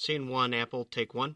Scene 0.00 0.28
one, 0.28 0.54
Apple, 0.54 0.84
take 0.84 1.12
one. 1.12 1.34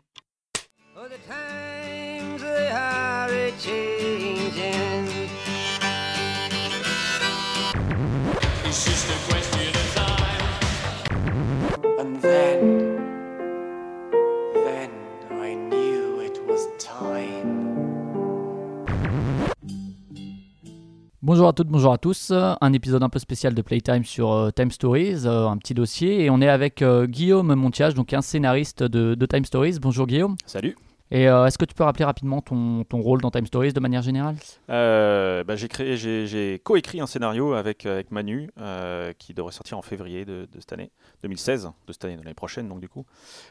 Oh, 0.97 1.09
the 1.09 1.19
times 1.29 2.41
they 2.43 2.69
are 2.69 3.29
a 3.29 3.51
changing. 3.59 5.29
It's 8.65 8.85
just 8.85 9.11
a 9.11 9.19
question 9.29 9.42
Bonjour 21.33 21.49
à 21.49 21.55
toutes, 21.55 21.69
bonjour 21.69 21.95
à 21.95 21.97
tous. 21.97 22.31
Un 22.31 22.73
épisode 22.75 23.03
un 23.03 23.09
peu 23.09 23.19
spécial 23.19 23.55
de 23.55 23.63
Playtime 23.63 24.05
sur 24.05 24.33
euh, 24.33 24.51
Time 24.51 24.71
Stories, 24.71 25.23
euh, 25.25 25.49
un 25.49 25.57
petit 25.57 25.73
dossier. 25.73 26.23
Et 26.23 26.29
on 26.29 26.43
est 26.43 26.49
avec 26.51 26.83
euh, 26.83 27.07
Guillaume 27.07 27.55
Montiage, 27.55 27.95
donc 27.95 28.13
un 28.13 28.21
scénariste 28.21 28.83
de, 28.83 29.15
de 29.15 29.27
Time 29.27 29.47
Stories. 29.47 29.79
Bonjour 29.81 30.07
Guillaume. 30.07 30.37
Salut. 30.45 30.77
Et 31.11 31.23
est-ce 31.23 31.57
que 31.57 31.65
tu 31.65 31.75
peux 31.75 31.85
rappeler 31.85 32.05
rapidement 32.05 32.43
ton, 32.43 32.85
ton 32.85 33.01
rôle 33.01 33.23
dans 33.23 33.31
Time 33.31 33.47
Stories 33.47 33.73
de 33.73 33.81
manière 33.81 34.03
générale? 34.03 34.37
Bah, 34.69 35.57
j'ai 35.57 35.69
créé, 35.69 35.97
j'ai, 35.97 36.61
coécrit 36.63 37.01
un 37.01 37.07
scénario 37.07 37.55
avec, 37.55 37.87
avec 37.87 38.11
Manu 38.11 38.51
qui 39.19 39.33
devrait 39.33 39.53
sortir 39.53 39.79
en 39.79 39.83
février 39.83 40.27
de, 40.27 40.49
de 40.53 40.61
cette 40.61 40.73
année, 40.73 40.91
2016, 41.23 41.71
de 41.87 41.93
cette 41.93 42.05
année, 42.05 42.17
de 42.17 42.23
l'année 42.23 42.35
prochaine 42.35 42.69
donc 42.69 42.81
du 42.81 42.89
coup, 42.91 43.05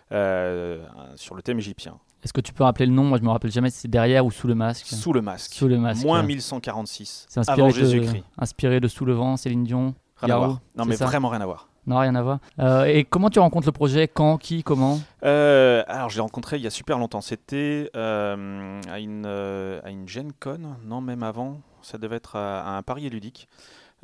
sur 0.09 1.35
le 1.35 1.41
thème 1.43 1.59
égyptien. 1.59 1.99
Est-ce 2.23 2.33
que 2.33 2.41
tu 2.41 2.53
peux 2.53 2.63
rappeler 2.63 2.85
le 2.85 2.91
nom? 2.93 3.03
Moi 3.03 3.17
je 3.17 3.23
me 3.23 3.29
rappelle 3.29 3.51
jamais 3.51 3.69
si 3.69 3.79
c'est 3.79 3.87
derrière 3.87 4.25
ou 4.25 4.31
sous 4.31 4.47
le 4.47 4.55
masque. 4.55 4.85
Sous 4.87 5.13
le 5.13 5.21
masque. 5.21 5.53
Sous 5.53 5.67
le 5.67 5.77
masque. 5.77 6.03
Moins 6.03 6.21
ouais. 6.21 6.27
1146. 6.27 7.25
C'est 7.29 7.39
inspiré, 7.39 7.61
Avant 7.61 7.69
de, 7.69 7.73
Jésus-Christ. 7.75 8.23
inspiré 8.37 8.79
de 8.79 8.87
Sous 8.87 9.05
le 9.05 9.13
vent, 9.13 9.37
Céline 9.37 9.63
Dion. 9.63 9.95
Rien 10.17 10.35
à 10.35 10.37
voir. 10.37 10.59
Non 10.77 10.85
mais 10.85 10.95
ça? 10.95 11.05
vraiment 11.05 11.29
rien 11.29 11.41
à 11.41 11.45
voir. 11.45 11.67
Non, 11.87 11.97
rien 11.97 12.13
à 12.13 12.21
voir. 12.21 12.37
Euh, 12.59 12.83
et 12.85 13.05
comment 13.05 13.31
tu 13.31 13.39
rencontres 13.39 13.65
le 13.65 13.71
projet? 13.71 14.07
Quand? 14.07 14.37
Qui? 14.37 14.61
Comment? 14.61 14.99
Euh, 15.23 15.83
alors 15.87 16.09
je 16.09 16.15
l'ai 16.15 16.21
rencontré 16.21 16.57
il 16.57 16.61
y 16.63 16.67
a 16.67 16.69
super 16.69 16.99
longtemps. 16.99 17.21
C'était 17.21 17.89
euh, 17.95 18.79
à 18.87 18.99
une 18.99 19.25
à 19.25 19.89
une 19.89 20.07
Gen 20.07 20.31
Con, 20.39 20.59
non 20.85 21.01
même 21.01 21.23
avant. 21.23 21.59
Ça 21.81 21.97
devait 21.97 22.17
être 22.17 22.35
à, 22.35 22.61
à 22.61 22.77
un 22.77 22.83
pari 22.83 23.09
ludique. 23.09 23.47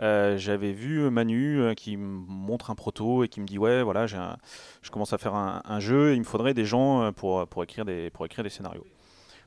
Euh, 0.01 0.37
J'avais 0.37 0.73
vu 0.73 1.09
Manu 1.09 1.59
euh, 1.59 1.73
qui 1.73 1.97
me 1.97 2.05
montre 2.27 2.69
un 2.69 2.75
proto 2.75 3.23
et 3.23 3.27
qui 3.29 3.41
me 3.41 3.45
dit 3.47 3.57
ouais 3.57 3.81
voilà 3.81 4.05
j'ai 4.05 4.17
un- 4.17 4.37
je 4.83 4.91
commence 4.91 5.11
à 5.13 5.17
faire 5.17 5.33
un, 5.33 5.61
un 5.65 5.79
jeu 5.79 6.11
et 6.11 6.13
il 6.13 6.19
me 6.19 6.23
faudrait 6.25 6.53
des 6.53 6.65
gens 6.65 7.01
euh, 7.01 7.11
pour 7.11 7.47
pour 7.47 7.63
écrire 7.63 7.83
des 7.83 8.09
pour 8.11 8.25
écrire 8.25 8.43
des 8.43 8.49
scénarios. 8.51 8.85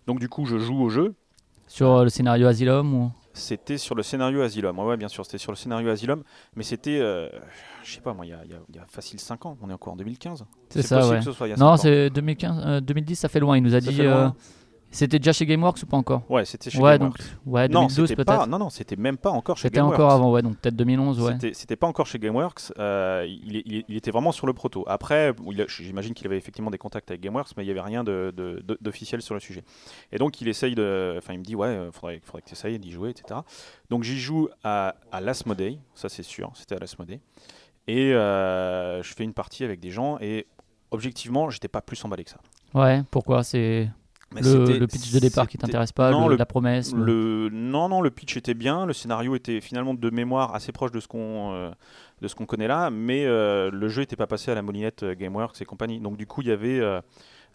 Donc 0.07 0.19
du 0.19 0.29
coup 0.29 0.47
je 0.47 0.59
joue 0.59 0.81
au 0.83 0.89
jeu. 0.89 1.15
Sur 1.69 1.92
euh, 1.98 2.03
le 2.05 2.11
scénario 2.11 2.48
Asylum 2.48 2.92
ou... 2.95 3.12
C'était 3.33 3.79
sur 3.79 3.95
le 3.95 4.03
scénario 4.03 4.42
Asylum. 4.42 4.77
Ouais, 4.77 4.84
ouais, 4.84 4.97
bien 4.97 5.07
sûr, 5.07 5.25
c'était 5.25 5.39
sur 5.39 5.53
le 5.53 5.57
scénario 5.57 5.89
Asylum. 5.89 6.25
Mais 6.57 6.64
c'était, 6.64 6.98
euh, 7.01 7.29
je 7.85 7.92
sais 7.95 8.01
pas, 8.01 8.12
moi, 8.12 8.27
il 8.27 8.31
y 8.31 8.33
a, 8.33 8.45
y 8.45 8.48
y 8.77 8.81
facile 8.89 9.20
5 9.20 9.47
ans. 9.47 9.57
On 9.62 9.70
est 9.70 9.73
encore 9.73 9.92
en 9.92 9.97
2015. 9.97 10.45
C'est 10.69 10.83
ça, 10.83 11.09
ouais. 11.09 11.19
que 11.19 11.25
ce 11.27 11.31
soit 11.33 11.47
il 11.47 11.51
y 11.51 11.53
a 11.53 11.57
Non, 11.57 11.77
c'est 11.77 12.11
2015, 12.11 12.62
euh, 12.67 12.81
2010, 12.81 13.14
ça 13.14 13.29
fait 13.29 13.39
loin. 13.39 13.57
Il 13.57 13.62
nous 13.62 13.77
a 13.77 13.81
Ça 13.81 13.89
dit. 13.92 14.01
C'était 14.92 15.19
déjà 15.20 15.33
chez 15.33 15.46
Gameworks 15.46 15.83
ou 15.83 15.86
pas 15.86 15.96
encore 15.96 16.22
Ouais, 16.28 16.44
c'était 16.44 16.69
chez 16.70 16.78
Ouais, 16.80 16.98
Gameworks. 16.98 17.19
donc 17.19 17.28
ouais, 17.46 17.69
non, 17.69 17.83
2012 17.83 18.08
c'était 18.08 18.16
peut-être. 18.24 18.38
pas, 18.41 18.46
non, 18.46 18.58
non, 18.58 18.70
c'était 18.70 18.96
même 18.96 19.16
pas 19.16 19.30
encore 19.30 19.56
chez 19.56 19.62
C'était 19.69 19.77
Gameworks. 19.77 19.94
encore 20.00 20.10
avant, 20.10 20.33
ouais, 20.33 20.42
donc 20.42 20.56
peut-être 20.58 20.74
2011, 20.74 21.20
ouais. 21.20 21.33
C'était- 21.34 21.55
C'était 21.55 21.77
pas 21.77 21.86
encore 21.86 22.06
chez 22.06 22.19
Gameworks. 22.19 22.72
euh, 22.78 23.24
il, 23.28 23.84
était 23.96 24.11
vraiment 24.11 24.33
sur 24.33 24.46
le 24.48 24.52
proto. 24.52 24.84
Après, 24.88 25.33
j'imagine 25.68 26.12
qu'il 26.14 26.27
avait 26.27 26.36
effectivement 26.38 26.70
des 26.70 26.78
contacts 26.78 27.11
avec 27.11 27.20
Gameworks, 27.20 27.50
mais 27.56 27.64
il 27.64 27.68
y 27.68 27.70
avait 27.70 27.80
rien 27.80 28.02
de- 28.02 28.33
de- 28.36 28.62
de- 28.66 28.78
d'officiel 28.80 29.22
sur 29.22 29.34
le 29.34 29.41
sujet. 29.41 29.62
Et 30.12 30.18
donc, 30.18 30.41
il 30.41 30.48
essaye 30.48 30.74
de. 30.74 31.14
Enfin, 31.18 31.34
il 31.34 31.38
me 31.38 31.44
dit, 31.44 31.55
ouais, 31.55 31.68
euh, 31.68 31.92
faudrait, 31.92 32.20
faudrait 32.24 32.42
que 32.42 32.48
tu 32.48 32.55
essayes 32.55 32.78
d'y 32.78 32.91
jouer, 32.91 33.11
etc. 33.11 33.41
Donc, 33.91 34.02
j'y 34.02 34.18
joue 34.18 34.48
à, 34.64 34.96
à 35.12 35.20
l'Asmodee, 35.20 35.78
ça 35.94 36.08
c'est 36.08 36.22
sûr, 36.24 36.50
c'était 36.55 36.74
à 36.74 36.78
l'Asmodee. 36.78 37.20
Et 37.86 38.12
euh, 38.12 39.02
je 39.02 39.14
fais 39.14 39.24
une 39.24 39.34
partie 39.34 39.62
avec 39.64 39.78
des 39.80 39.91
gens, 39.91 40.18
et 40.20 40.46
objectivement, 40.91 41.48
j'étais 41.50 41.68
pas 41.68 41.80
plus 41.80 42.05
emballé 42.05 42.24
que 42.24 42.30
ça. 42.30 42.38
Ouais, 42.74 43.02
pourquoi? 43.11 43.42
C'est 43.42 43.88
Mais 44.34 44.42
le, 44.42 44.86
pitch 44.86 45.12
de 45.12 45.19
départ 45.19 45.48
qui 45.48 45.59
t'intéresse 45.59 45.92
pas, 45.92 46.11
Non, 46.12 46.27
le- 46.28 46.34
le- 46.34 46.39
la 46.39 46.47
promesse 46.47 46.92
le-. 46.95 47.48
Non, 47.50 47.89
non, 47.89 48.00
le 48.00 48.11
pitch 48.11 48.36
était 48.36 48.55
bien, 48.55 48.86
le 48.86 48.92
scénario 48.92 49.35
était 49.35 49.61
finalement 49.61 49.92
de 49.95 50.11
mémoire 50.11 50.55
assez 50.55 50.70
proche 50.70 50.92
de 50.92 51.01
ce 51.01 51.08
qu'on 51.08 51.52
euh, 51.52 51.70
de 52.20 52.29
ce 52.29 52.35
qu'on 52.36 52.46
connaît 52.46 52.68
là, 52.68 52.91
mais 52.91 53.24
euh, 53.27 53.70
le 53.73 53.89
jeu 53.89 54.02
n'était 54.02 54.14
pas 54.17 54.27
passé 54.29 54.51
à 54.51 54.55
la 54.55 54.63
moulinette 54.63 55.02
euh, 55.02 55.14
GameWorks 55.17 55.61
et 55.61 55.64
compagnie. 55.64 55.98
Donc 56.01 56.17
du 56.17 56.27
coup, 56.27 56.42
il 56.42 56.48
y 56.48 56.52
avait 56.52 56.79
euh, 56.79 57.01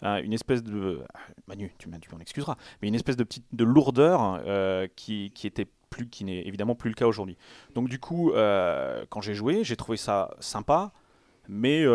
un- 0.01 0.17
une 0.21 0.33
espèce 0.33 0.63
de 0.63 0.99
Manu, 1.47 1.71
tu 1.77 1.87
m'en 1.87 1.97
tu 1.99 2.09
m'en 2.13 2.19
excuseras, 2.19 2.55
mais 2.81 2.89
une 2.89 2.95
espèce 2.95 3.15
de 3.15 3.23
petite 3.23 3.45
de 3.53 3.63
lourdeur 3.63 4.41
qui, 4.97 5.31
qui 5.33 5.47
était 5.47 5.67
plus 5.89 6.09
qui 6.09 6.25
n'est 6.25 6.45
évidemment 6.45 6.75
plus 6.75 6.89
le 6.89 6.95
cas 6.95 7.07
aujourd'hui. 7.07 7.37
Donc 7.73 7.87
du 7.87 7.99
coup, 7.99 8.33
quand 8.33 9.21
j'ai 9.21 9.33
joué, 9.33 9.63
j'ai 9.63 9.77
trouvé 9.77 9.97
ça 9.97 10.31
sympa, 10.41 10.91
mais 11.47 11.85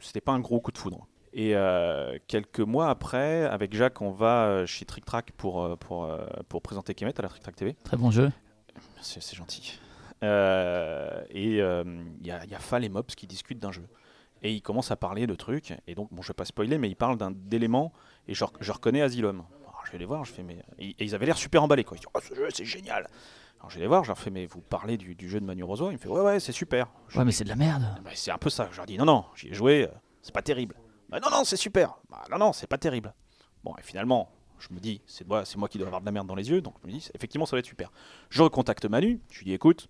c'était 0.00 0.20
pas 0.20 0.32
un 0.32 0.38
gros 0.40 0.60
coup 0.60 0.70
de 0.70 0.78
foudre. 0.78 1.08
Et 1.36 1.56
euh, 1.56 2.16
quelques 2.28 2.60
mois 2.60 2.88
après, 2.90 3.44
avec 3.44 3.74
Jacques, 3.74 4.00
on 4.00 4.10
va 4.12 4.44
euh, 4.46 4.66
chez 4.66 4.84
Trick 4.84 5.04
Track 5.04 5.32
pour, 5.32 5.62
euh, 5.64 5.74
pour, 5.76 6.08
pour 6.48 6.62
présenter 6.62 6.94
Kemet 6.94 7.18
à 7.18 7.22
la 7.22 7.28
Trick 7.28 7.42
Track 7.42 7.56
TV. 7.56 7.74
Très 7.82 7.96
bon 7.96 8.10
jeu. 8.12 8.30
C'est 9.02 9.20
c'est 9.22 9.36
gentil. 9.36 9.78
Euh, 10.22 11.22
et 11.30 11.60
euh, 11.60 11.84
il 12.20 12.26
y, 12.26 12.30
a, 12.30 12.44
y 12.46 12.54
a 12.54 12.58
Fall 12.58 12.84
et 12.84 12.88
Mops 12.88 13.14
qui 13.14 13.26
discutent 13.26 13.58
d'un 13.58 13.72
jeu. 13.72 13.84
Et 14.42 14.52
ils 14.52 14.62
commencent 14.62 14.90
à 14.90 14.96
parler 14.96 15.26
de 15.26 15.34
trucs. 15.34 15.74
Et 15.86 15.94
donc, 15.94 16.08
bon, 16.12 16.22
je 16.22 16.28
vais 16.28 16.34
pas 16.34 16.44
spoiler, 16.44 16.78
mais 16.78 16.88
ils 16.88 16.94
parlent 16.96 17.16
d'un 17.18 17.30
d'éléments. 17.32 17.92
Et 18.28 18.34
je, 18.34 18.44
rec- 18.44 18.56
je 18.60 18.72
reconnais 18.72 19.02
Asylum. 19.02 19.42
Alors, 19.66 19.82
je 19.86 19.92
vais 19.92 19.98
les 19.98 20.04
voir, 20.04 20.24
je 20.24 20.32
fais, 20.32 20.42
mais. 20.42 20.58
Et, 20.78 20.90
et 20.90 21.04
ils 21.04 21.14
avaient 21.14 21.26
l'air 21.26 21.36
super 21.38 21.62
emballés, 21.62 21.84
quoi. 21.84 21.96
Ils 21.96 22.00
disent, 22.00 22.08
oh, 22.14 22.20
ce 22.26 22.34
jeu, 22.34 22.48
c'est 22.52 22.64
génial. 22.64 23.08
Alors, 23.58 23.70
je 23.70 23.76
vais 23.76 23.80
les 23.82 23.86
voir, 23.88 24.04
je 24.04 24.08
leur 24.08 24.18
fais, 24.18 24.30
mais 24.30 24.46
vous 24.46 24.60
parlez 24.60 24.96
du, 24.96 25.14
du 25.14 25.28
jeu 25.28 25.40
de 25.40 25.44
Manu 25.46 25.64
Rosoy 25.64 25.90
Il 25.90 25.92
me 25.94 25.98
fait, 25.98 26.08
ouais, 26.08 26.20
ouais, 26.20 26.40
c'est 26.40 26.52
super. 26.52 26.88
Je 27.08 27.18
Ouais, 27.18 27.24
mais 27.24 27.32
c'est 27.32 27.44
de 27.44 27.48
la 27.48 27.56
merde. 27.56 27.82
bah, 28.04 28.10
c'est 28.14 28.30
un 28.30 28.38
peu 28.38 28.50
ça. 28.50 28.68
Je 28.70 28.76
leur 28.76 28.86
dis 28.86 28.98
non, 28.98 29.04
non, 29.06 29.24
j'y 29.34 29.48
ai 29.48 29.54
joué, 29.54 29.84
euh, 29.84 29.88
c'est 30.22 30.34
pas 30.34 30.42
terrible. 30.42 30.74
Bah, 31.14 31.20
non, 31.22 31.30
non, 31.30 31.44
c'est 31.44 31.56
super. 31.56 31.96
Bah, 32.10 32.24
non, 32.28 32.38
non, 32.38 32.52
c'est 32.52 32.66
pas 32.66 32.76
terrible. 32.76 33.14
Bon, 33.62 33.72
et 33.78 33.82
finalement, 33.82 34.32
je 34.58 34.74
me 34.74 34.80
dis, 34.80 35.00
c'est 35.06 35.24
moi, 35.24 35.44
moi 35.56 35.68
qui 35.68 35.78
dois 35.78 35.86
avoir 35.86 36.00
de 36.00 36.06
la 36.06 36.10
merde 36.10 36.26
dans 36.26 36.34
les 36.34 36.50
yeux, 36.50 36.60
donc 36.60 36.74
je 36.82 36.88
me 36.88 36.92
dis, 36.92 37.08
effectivement, 37.14 37.46
ça 37.46 37.54
va 37.54 37.60
être 37.60 37.66
super. 37.66 37.92
Je 38.30 38.42
recontacte 38.42 38.84
Manu, 38.86 39.20
je 39.30 39.38
lui 39.38 39.44
dis, 39.44 39.52
écoute, 39.52 39.88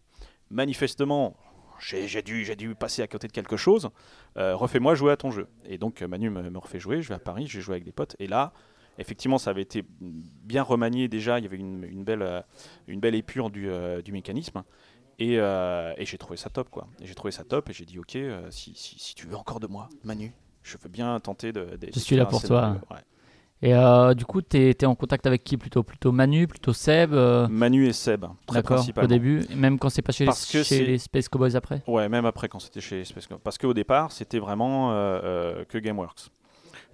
manifestement, 0.50 1.34
j'ai 1.80 2.20
dû, 2.20 2.44
dû 2.56 2.74
passer 2.74 3.00
à 3.00 3.06
côté 3.06 3.26
de 3.26 3.32
quelque 3.32 3.56
chose, 3.56 3.88
euh, 4.36 4.54
refais-moi 4.54 4.94
jouer 4.94 5.12
à 5.12 5.16
ton 5.16 5.30
jeu. 5.30 5.48
Et 5.64 5.78
donc, 5.78 6.02
euh, 6.02 6.08
Manu 6.08 6.28
me, 6.28 6.58
refait 6.58 6.78
jouer, 6.78 7.00
je 7.00 7.08
vais 7.08 7.14
à 7.14 7.18
Paris, 7.18 7.46
j'ai 7.46 7.62
joué 7.62 7.76
avec 7.76 7.84
des 7.84 7.92
potes, 7.92 8.16
et 8.18 8.26
là, 8.26 8.52
effectivement, 8.98 9.38
ça 9.38 9.48
avait 9.48 9.62
été 9.62 9.82
bien 9.98 10.62
remanié 10.62 11.08
déjà, 11.08 11.38
il 11.38 11.44
y 11.44 11.46
avait 11.46 11.56
une, 11.56 12.04
belle, 12.04 12.20
euh, 12.20 12.42
une 12.86 13.00
belle 13.00 13.14
épure 13.14 13.48
du, 13.48 13.70
mécanisme. 14.12 14.62
Et, 15.18 15.36
j'ai 16.00 16.18
trouvé 16.18 16.36
ça 16.36 16.50
top, 16.50 16.68
quoi. 16.68 16.86
J'ai 17.00 17.14
trouvé 17.14 17.30
ça 17.30 17.44
top, 17.44 17.70
et 17.70 17.72
j'ai 17.72 17.86
dit, 17.86 17.98
ok, 17.98 18.18
si 18.50 19.14
tu 19.16 19.26
veux 19.26 19.36
encore 19.36 19.60
de 19.60 19.68
moi, 19.68 19.88
Manu, 20.04 20.34
je 20.64 20.76
veux 20.82 20.88
bien 20.88 21.20
tenter 21.20 21.52
de. 21.52 21.76
de- 21.76 21.88
Je 21.94 21.98
suis 22.00 22.16
là 22.16 22.26
pour. 22.26 22.42
Ouais. 22.42 22.98
Et 23.62 23.72
euh, 23.74 24.12
du 24.14 24.26
coup, 24.26 24.42
t'es 24.42 24.70
es 24.70 24.84
en 24.84 24.94
contact 24.94 25.26
avec 25.26 25.42
qui 25.44 25.56
plutôt? 25.56 25.82
Plutôt 25.84 26.12
Manu, 26.12 26.46
plutôt 26.46 26.72
Seb 26.74 27.14
euh, 27.14 27.46
Manu 27.48 27.86
et 27.86 27.92
Seb, 27.94 28.26
très 28.46 28.62
principalement. 28.62 29.06
au 29.06 29.08
début, 29.08 29.42
même 29.54 29.78
quand 29.78 29.88
c'est 29.88 30.02
pas 30.02 30.12
chez, 30.12 30.26
les, 30.26 30.32
que 30.32 30.62
chez 30.62 30.84
les 30.84 30.98
Space 30.98 31.28
Cowboys 31.30 31.56
après? 31.56 31.82
Ouais, 31.86 32.08
même 32.10 32.26
après 32.26 32.48
quand 32.48 32.58
c'était 32.58 32.82
chez 32.82 33.04
Space 33.04 33.26
Cowboy. 33.26 33.40
Parce 33.42 33.56
qu'au 33.56 33.72
départ, 33.72 34.12
c'était 34.12 34.38
vraiment 34.40 34.90
euh, 34.92 35.64
que 35.64 35.78
Gameworks. 35.78 36.30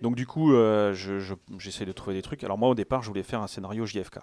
Donc 0.01 0.15
du 0.15 0.27
coup, 0.27 0.53
je- 0.53 0.93
je- 0.95 1.35
j'essaie 1.59 1.87
de 1.87 1.93
trouver 1.93 2.15
des 2.15 2.23
trucs. 2.23 2.45
Alors 2.45 2.59
moi, 2.59 2.69
au 2.69 2.75
départ, 2.77 3.03
je 3.03 3.09
voulais 3.09 3.23
faire 3.25 3.41
un 3.43 3.49
scénario 3.49 3.85
JFK. 3.87 4.19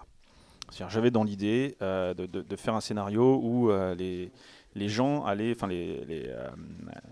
C'est-à-dire, 0.70 0.90
j'avais 0.90 1.10
dans 1.10 1.24
l'idée 1.24 1.76
de, 1.80 2.14
de- 2.26 2.42
de 2.42 2.56
faire 2.56 2.74
un 2.74 2.80
scénario 2.80 3.40
où 3.42 3.70
les, 3.98 4.30
les 4.74 4.88
gens 4.88 5.24
allaient, 5.24 5.52
enfin 5.54 5.66
les, 5.66 6.04
les, 6.06 6.30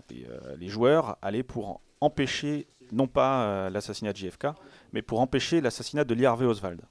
les, 0.09 0.25
les 0.57 0.67
joueurs 0.67 1.17
allaient 1.21 1.43
pour 1.43 1.81
empêcher, 2.01 2.67
non 2.91 3.07
pas 3.07 3.43
euh, 3.43 3.69
l'assassinat 3.69 4.13
de 4.13 4.17
JFK, 4.17 4.47
mais 4.93 5.01
pour 5.01 5.19
empêcher 5.19 5.61
l'assassinat 5.61 6.03
de 6.03 6.13
Lee 6.13 6.25
Harvey 6.25 6.45
Oswald. 6.45 6.81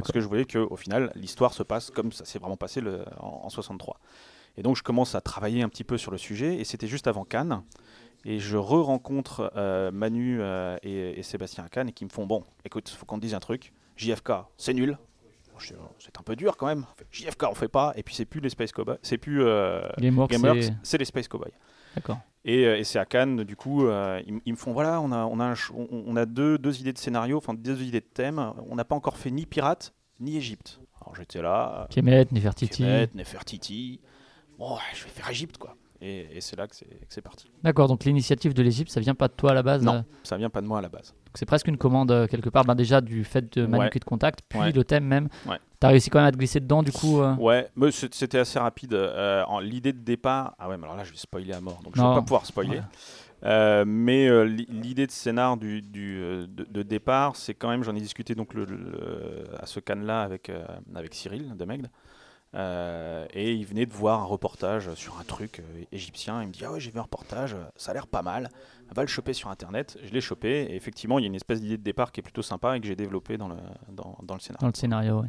Parce 0.00 0.12
que 0.12 0.20
je 0.20 0.26
voulais 0.26 0.44
qu'au 0.44 0.76
final, 0.76 1.12
l'histoire 1.14 1.54
se 1.54 1.62
passe 1.62 1.90
comme 1.90 2.12
ça 2.12 2.24
s'est 2.24 2.38
vraiment 2.38 2.56
passé 2.56 2.80
le- 2.80 3.04
en, 3.18 3.42
en 3.44 3.48
63. 3.48 3.98
Et 4.58 4.62
donc, 4.62 4.76
je 4.76 4.82
commence 4.82 5.14
à 5.14 5.20
travailler 5.20 5.62
un 5.62 5.68
petit 5.68 5.84
peu 5.84 5.96
sur 5.98 6.10
le 6.10 6.18
sujet, 6.18 6.56
et 6.56 6.64
c'était 6.64 6.86
juste 6.88 7.06
avant 7.06 7.24
Cannes. 7.24 7.62
Et 8.24 8.40
je 8.40 8.56
re-rencontre 8.56 9.52
euh, 9.56 9.90
Manu 9.92 10.38
euh, 10.40 10.76
et, 10.82 11.18
et 11.18 11.22
Sébastien 11.22 11.64
à 11.64 11.68
Cannes, 11.68 11.88
et 11.88 11.92
qui 11.92 12.04
me 12.04 12.10
font 12.10 12.26
Bon, 12.26 12.44
écoute, 12.64 12.88
faut 12.88 13.06
qu'on 13.06 13.16
te 13.16 13.22
dise 13.22 13.34
un 13.34 13.38
truc. 13.40 13.72
JFK, 13.96 14.32
c'est 14.56 14.74
nul. 14.74 14.98
Oh, 15.54 15.58
C'est 15.98 16.18
un 16.18 16.22
peu 16.22 16.36
dur 16.36 16.56
quand 16.56 16.66
même. 16.66 16.84
JFK, 17.12 17.44
on 17.50 17.54
fait 17.54 17.68
pas. 17.68 17.92
Et 17.96 18.02
puis, 18.02 18.14
c'est 18.14 18.24
plus 18.26 18.40
les 18.40 18.50
Space 18.50 18.72
Cowboys. 18.72 18.98
C'est 19.02 19.16
plus 19.18 19.42
euh, 19.42 19.88
Gameworks, 20.32 20.58
c'est 20.82 20.98
les 20.98 21.04
Space 21.06 21.28
Cowboys. 21.28 21.52
D'accord. 21.96 22.18
Et, 22.44 22.64
euh, 22.64 22.78
et 22.78 22.84
c'est 22.84 23.00
à 23.00 23.04
Cannes, 23.04 23.42
du 23.42 23.56
coup, 23.56 23.86
euh, 23.86 24.22
ils, 24.24 24.52
me 24.52 24.56
font 24.56 24.72
voilà, 24.72 25.00
on 25.00 25.10
a, 25.10 25.24
on 25.24 25.40
a, 25.40 25.44
un 25.46 25.54
on, 25.74 25.88
on 26.06 26.16
a 26.16 26.26
deux, 26.26 26.58
deux 26.58 26.78
idées 26.80 26.92
de 26.92 26.98
scénario, 26.98 27.36
enfin 27.38 27.54
deux 27.54 27.82
idées 27.82 28.00
de 28.00 28.06
thème. 28.06 28.52
On 28.70 28.76
n'a 28.76 28.84
pas 28.84 28.94
encore 28.94 29.16
fait 29.16 29.32
ni 29.32 29.46
Pirates, 29.46 29.92
ni 30.20 30.36
Égypte. 30.36 30.78
Alors 31.00 31.16
j'étais 31.16 31.42
là, 31.42 31.82
euh, 31.82 31.86
Kemet, 31.90 32.26
Nefertiti. 32.30 32.82
Kemet, 32.84 33.10
Nefertiti. 33.14 34.00
Bon, 34.58 34.76
je 34.94 35.04
vais 35.04 35.10
faire 35.10 35.28
Égypte, 35.28 35.58
quoi. 35.58 35.74
Et, 36.00 36.36
et 36.36 36.40
c'est 36.40 36.56
là 36.56 36.68
que 36.68 36.76
c'est 36.76 36.84
que 36.84 37.06
c'est 37.08 37.22
parti. 37.22 37.50
D'accord, 37.64 37.88
donc 37.88 38.04
l'initiative 38.04 38.54
de 38.54 38.62
l'Égypte, 38.62 38.90
ça 38.90 39.00
vient 39.00 39.14
pas 39.14 39.28
de 39.28 39.32
toi 39.32 39.50
à 39.50 39.54
la 39.54 39.62
base 39.62 39.82
Non. 39.82 40.04
Ça 40.22 40.36
vient 40.36 40.50
pas 40.50 40.60
de 40.60 40.66
moi 40.66 40.78
à 40.78 40.82
la 40.82 40.88
base. 40.88 41.14
Donc 41.24 41.36
c'est 41.38 41.46
presque 41.46 41.66
une 41.68 41.78
commande 41.78 42.28
quelque 42.30 42.50
part, 42.50 42.64
ben, 42.64 42.74
déjà 42.76 43.00
du 43.00 43.24
fait 43.24 43.58
de 43.58 43.66
Manu 43.66 43.84
Ouais. 43.84 43.90
qui 43.90 43.98
te 43.98 44.04
contacte, 44.04 44.40
puis 44.48 44.58
Ouais. 44.60 44.72
le 44.72 44.84
thème 44.84 45.04
même. 45.04 45.28
Ouais. 45.46 45.58
T'as 45.78 45.88
réussi 45.88 46.08
quand 46.10 46.18
même 46.18 46.28
à 46.28 46.32
te 46.32 46.36
glisser 46.38 46.60
dedans 46.60 46.82
du 46.82 46.90
coup 46.92 47.20
euh, 47.20 47.34
Ouais, 47.36 47.68
mais 47.76 47.90
c'était 47.90 48.38
assez 48.38 48.58
rapide. 48.58 48.94
Euh, 48.94 49.44
L'idée 49.60 49.92
de 49.92 49.98
départ. 50.00 50.54
Ah 50.58 50.68
ouais, 50.68 50.76
mais 50.76 50.84
alors 50.84 50.96
là, 50.96 51.04
je 51.04 51.10
vais 51.10 51.16
spoiler 51.18 51.52
à 51.52 51.60
mort. 51.60 51.80
Donc 51.84 51.94
je 51.96 52.00
Non. 52.00 52.10
vais 52.14 52.20
pas 52.20 52.22
pouvoir 52.22 52.46
spoiler. 52.46 52.78
Ouais. 52.78 52.82
Euh, 53.44 53.84
mais 53.86 54.46
li- 54.46 54.66
l'idée 54.70 55.06
de 55.06 55.10
scénar 55.12 55.58
du, 55.58 55.82
du, 55.82 56.16
de, 56.48 56.64
de 56.64 56.82
départ, 56.82 57.36
c'est 57.36 57.52
quand 57.54 57.68
même, 57.68 57.82
j'en 57.84 57.94
ai 57.94 58.00
discuté 58.00 58.34
donc 58.34 58.54
le, 58.54 58.64
le- 58.64 59.44
à 59.60 59.66
ce 59.66 59.78
canne-là 59.80 60.22
avec, 60.22 60.50
avec 60.94 61.14
Cyril 61.14 61.54
de 61.56 61.64
Megd. 61.66 61.88
Euh, 62.54 63.26
et 63.34 63.52
il 63.52 63.66
venait 63.66 63.84
de 63.84 63.92
voir 63.92 64.20
un 64.22 64.24
reportage 64.24 64.94
sur 64.94 65.18
un 65.20 65.24
truc 65.24 65.62
égyptien. 65.92 66.40
Il 66.42 66.48
me 66.48 66.52
dit 66.52 66.64
Ah 66.64 66.72
ouais, 66.72 66.80
j'ai 66.80 66.90
vu 66.90 66.98
un 66.98 67.02
reportage, 67.02 67.54
ça 67.76 67.90
a 67.90 67.94
l'air 67.94 68.06
pas 68.06 68.22
mal. 68.22 68.48
Va 68.94 69.02
le 69.02 69.08
choper 69.08 69.34
sur 69.34 69.50
internet. 69.50 69.98
Je 70.02 70.10
l'ai 70.12 70.20
chopé. 70.22 70.62
Et 70.70 70.76
effectivement, 70.76 71.18
il 71.18 71.22
y 71.22 71.24
a 71.24 71.28
une 71.28 71.34
espèce 71.34 71.60
d'idée 71.60 71.76
de 71.76 71.82
départ 71.82 72.12
qui 72.12 72.20
est 72.20 72.22
plutôt 72.22 72.40
sympa 72.42 72.76
et 72.76 72.80
que 72.80 72.86
j'ai 72.86 72.96
développée 72.96 73.36
dans 73.36 73.48
le, 73.48 73.56
dans, 73.92 74.16
dans 74.22 74.34
le 74.34 74.40
scénario. 74.40 74.60
dans 74.62 74.68
le 74.68 74.74
scénario. 74.74 75.20
ouais. 75.20 75.28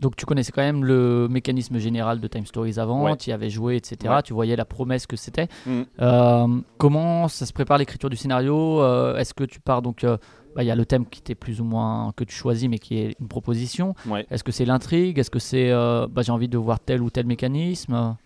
Donc 0.00 0.16
tu 0.16 0.24
connaissais 0.24 0.50
quand 0.50 0.62
même 0.62 0.84
le 0.84 1.28
mécanisme 1.30 1.78
général 1.78 2.20
de 2.20 2.26
Time 2.26 2.46
Stories 2.46 2.78
avant, 2.78 3.04
Ouais. 3.04 3.16
tu 3.16 3.30
y 3.30 3.32
avais 3.32 3.50
joué, 3.50 3.76
etc. 3.76 4.12
Ouais. 4.14 4.22
Tu 4.22 4.32
voyais 4.32 4.56
la 4.56 4.64
promesse 4.64 5.06
que 5.06 5.16
c'était. 5.16 5.48
Mm. 5.66 5.82
Euh, 6.00 6.46
comment 6.78 7.28
ça 7.28 7.44
se 7.46 7.52
prépare 7.52 7.76
l'écriture 7.78 8.08
du 8.08 8.16
scénario? 8.16 8.82
Euh, 8.82 9.16
Est-ce 9.18 9.34
que 9.34 9.44
tu 9.44 9.60
pars 9.60 9.82
donc 9.82 10.04
euh, 10.04 10.16
bah, 10.56 10.62
il 10.64 10.66
y 10.66 10.70
a 10.70 10.74
le 10.74 10.86
thème 10.86 11.06
qui 11.06 11.20
était 11.20 11.34
plus 11.34 11.60
ou 11.60 11.64
moins 11.64 12.12
que 12.16 12.24
tu 12.24 12.34
choisis, 12.34 12.68
mais 12.68 12.78
qui 12.78 12.98
est 12.98 13.14
une 13.20 13.28
proposition. 13.28 13.94
Ouais. 14.06 14.26
Est-ce 14.30 14.42
que 14.42 14.52
c'est 14.52 14.64
l'intrigue? 14.64 15.18
Est-ce 15.18 15.30
que 15.30 15.38
c'est 15.38 15.70
bah, 15.70 16.22
j'ai 16.22 16.32
envie 16.32 16.48
de 16.48 16.58
voir 16.58 16.80
tel 16.80 17.02
ou 17.02 17.10
tel 17.10 17.26
mécanisme? 17.26 18.16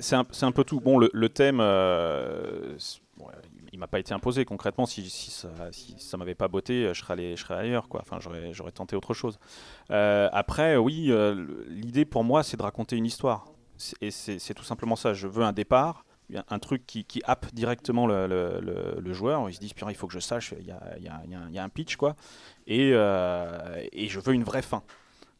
C'est 0.00 0.16
un, 0.16 0.52
peu 0.52 0.64
tout. 0.64 0.80
Bon, 0.80 0.98
le, 0.98 1.08
le 1.14 1.28
thème, 1.28 1.60
il 3.72 3.78
m'a 3.78 3.86
pas 3.86 3.98
été 3.98 4.12
imposé 4.12 4.44
concrètement. 4.44 4.86
Si, 4.86 5.08
ça, 5.30 5.48
si 5.72 5.94
m'avait 6.16 6.34
pas 6.34 6.48
botté, 6.48 6.92
je 6.92 7.00
serais 7.00 7.12
allé, 7.14 7.36
je 7.36 7.42
serais 7.44 7.54
ailleurs, 7.54 7.88
quoi. 7.88 8.00
Enfin, 8.02 8.18
j'aurais, 8.20 8.52
tenté 8.72 8.96
autre 8.96 9.14
chose. 9.14 9.38
Euh, 9.90 10.28
après, 10.32 10.76
oui, 10.76 11.06
euh, 11.10 11.46
l'idée 11.68 12.04
pour 12.04 12.24
moi, 12.24 12.42
c'est 12.42 12.56
de 12.56 12.62
raconter 12.62 12.96
une 12.96 13.06
histoire. 13.06 13.46
Et 14.00 14.10
c'est, 14.10 14.38
tout 14.54 14.64
simplement 14.64 14.96
ça. 14.96 15.14
Je 15.14 15.26
veux 15.26 15.44
un 15.44 15.52
départ, 15.52 16.04
un- 16.34 16.58
truc 16.58 16.86
qui, 16.86 17.04
qui 17.04 17.22
happe 17.24 17.52
directement 17.54 18.06
le, 18.06 18.26
le- 18.26 18.60
le- 18.60 19.00
le 19.00 19.12
joueur. 19.12 19.48
Il 19.48 19.54
se 19.54 19.60
Putain, 19.74 19.90
il 19.90 19.96
faut 19.96 20.06
que 20.06 20.12
je 20.12 20.20
sache. 20.20 20.54
Il 20.58 20.66
y 20.66 20.70
a, 20.70 20.80
un- 21.62 21.68
pitch, 21.68 21.96
quoi. 21.96 22.16
Euh, 22.68 23.84
et 23.92 24.08
je 24.08 24.20
veux 24.20 24.34
une 24.34 24.44
vraie 24.44 24.62
fin. 24.62 24.82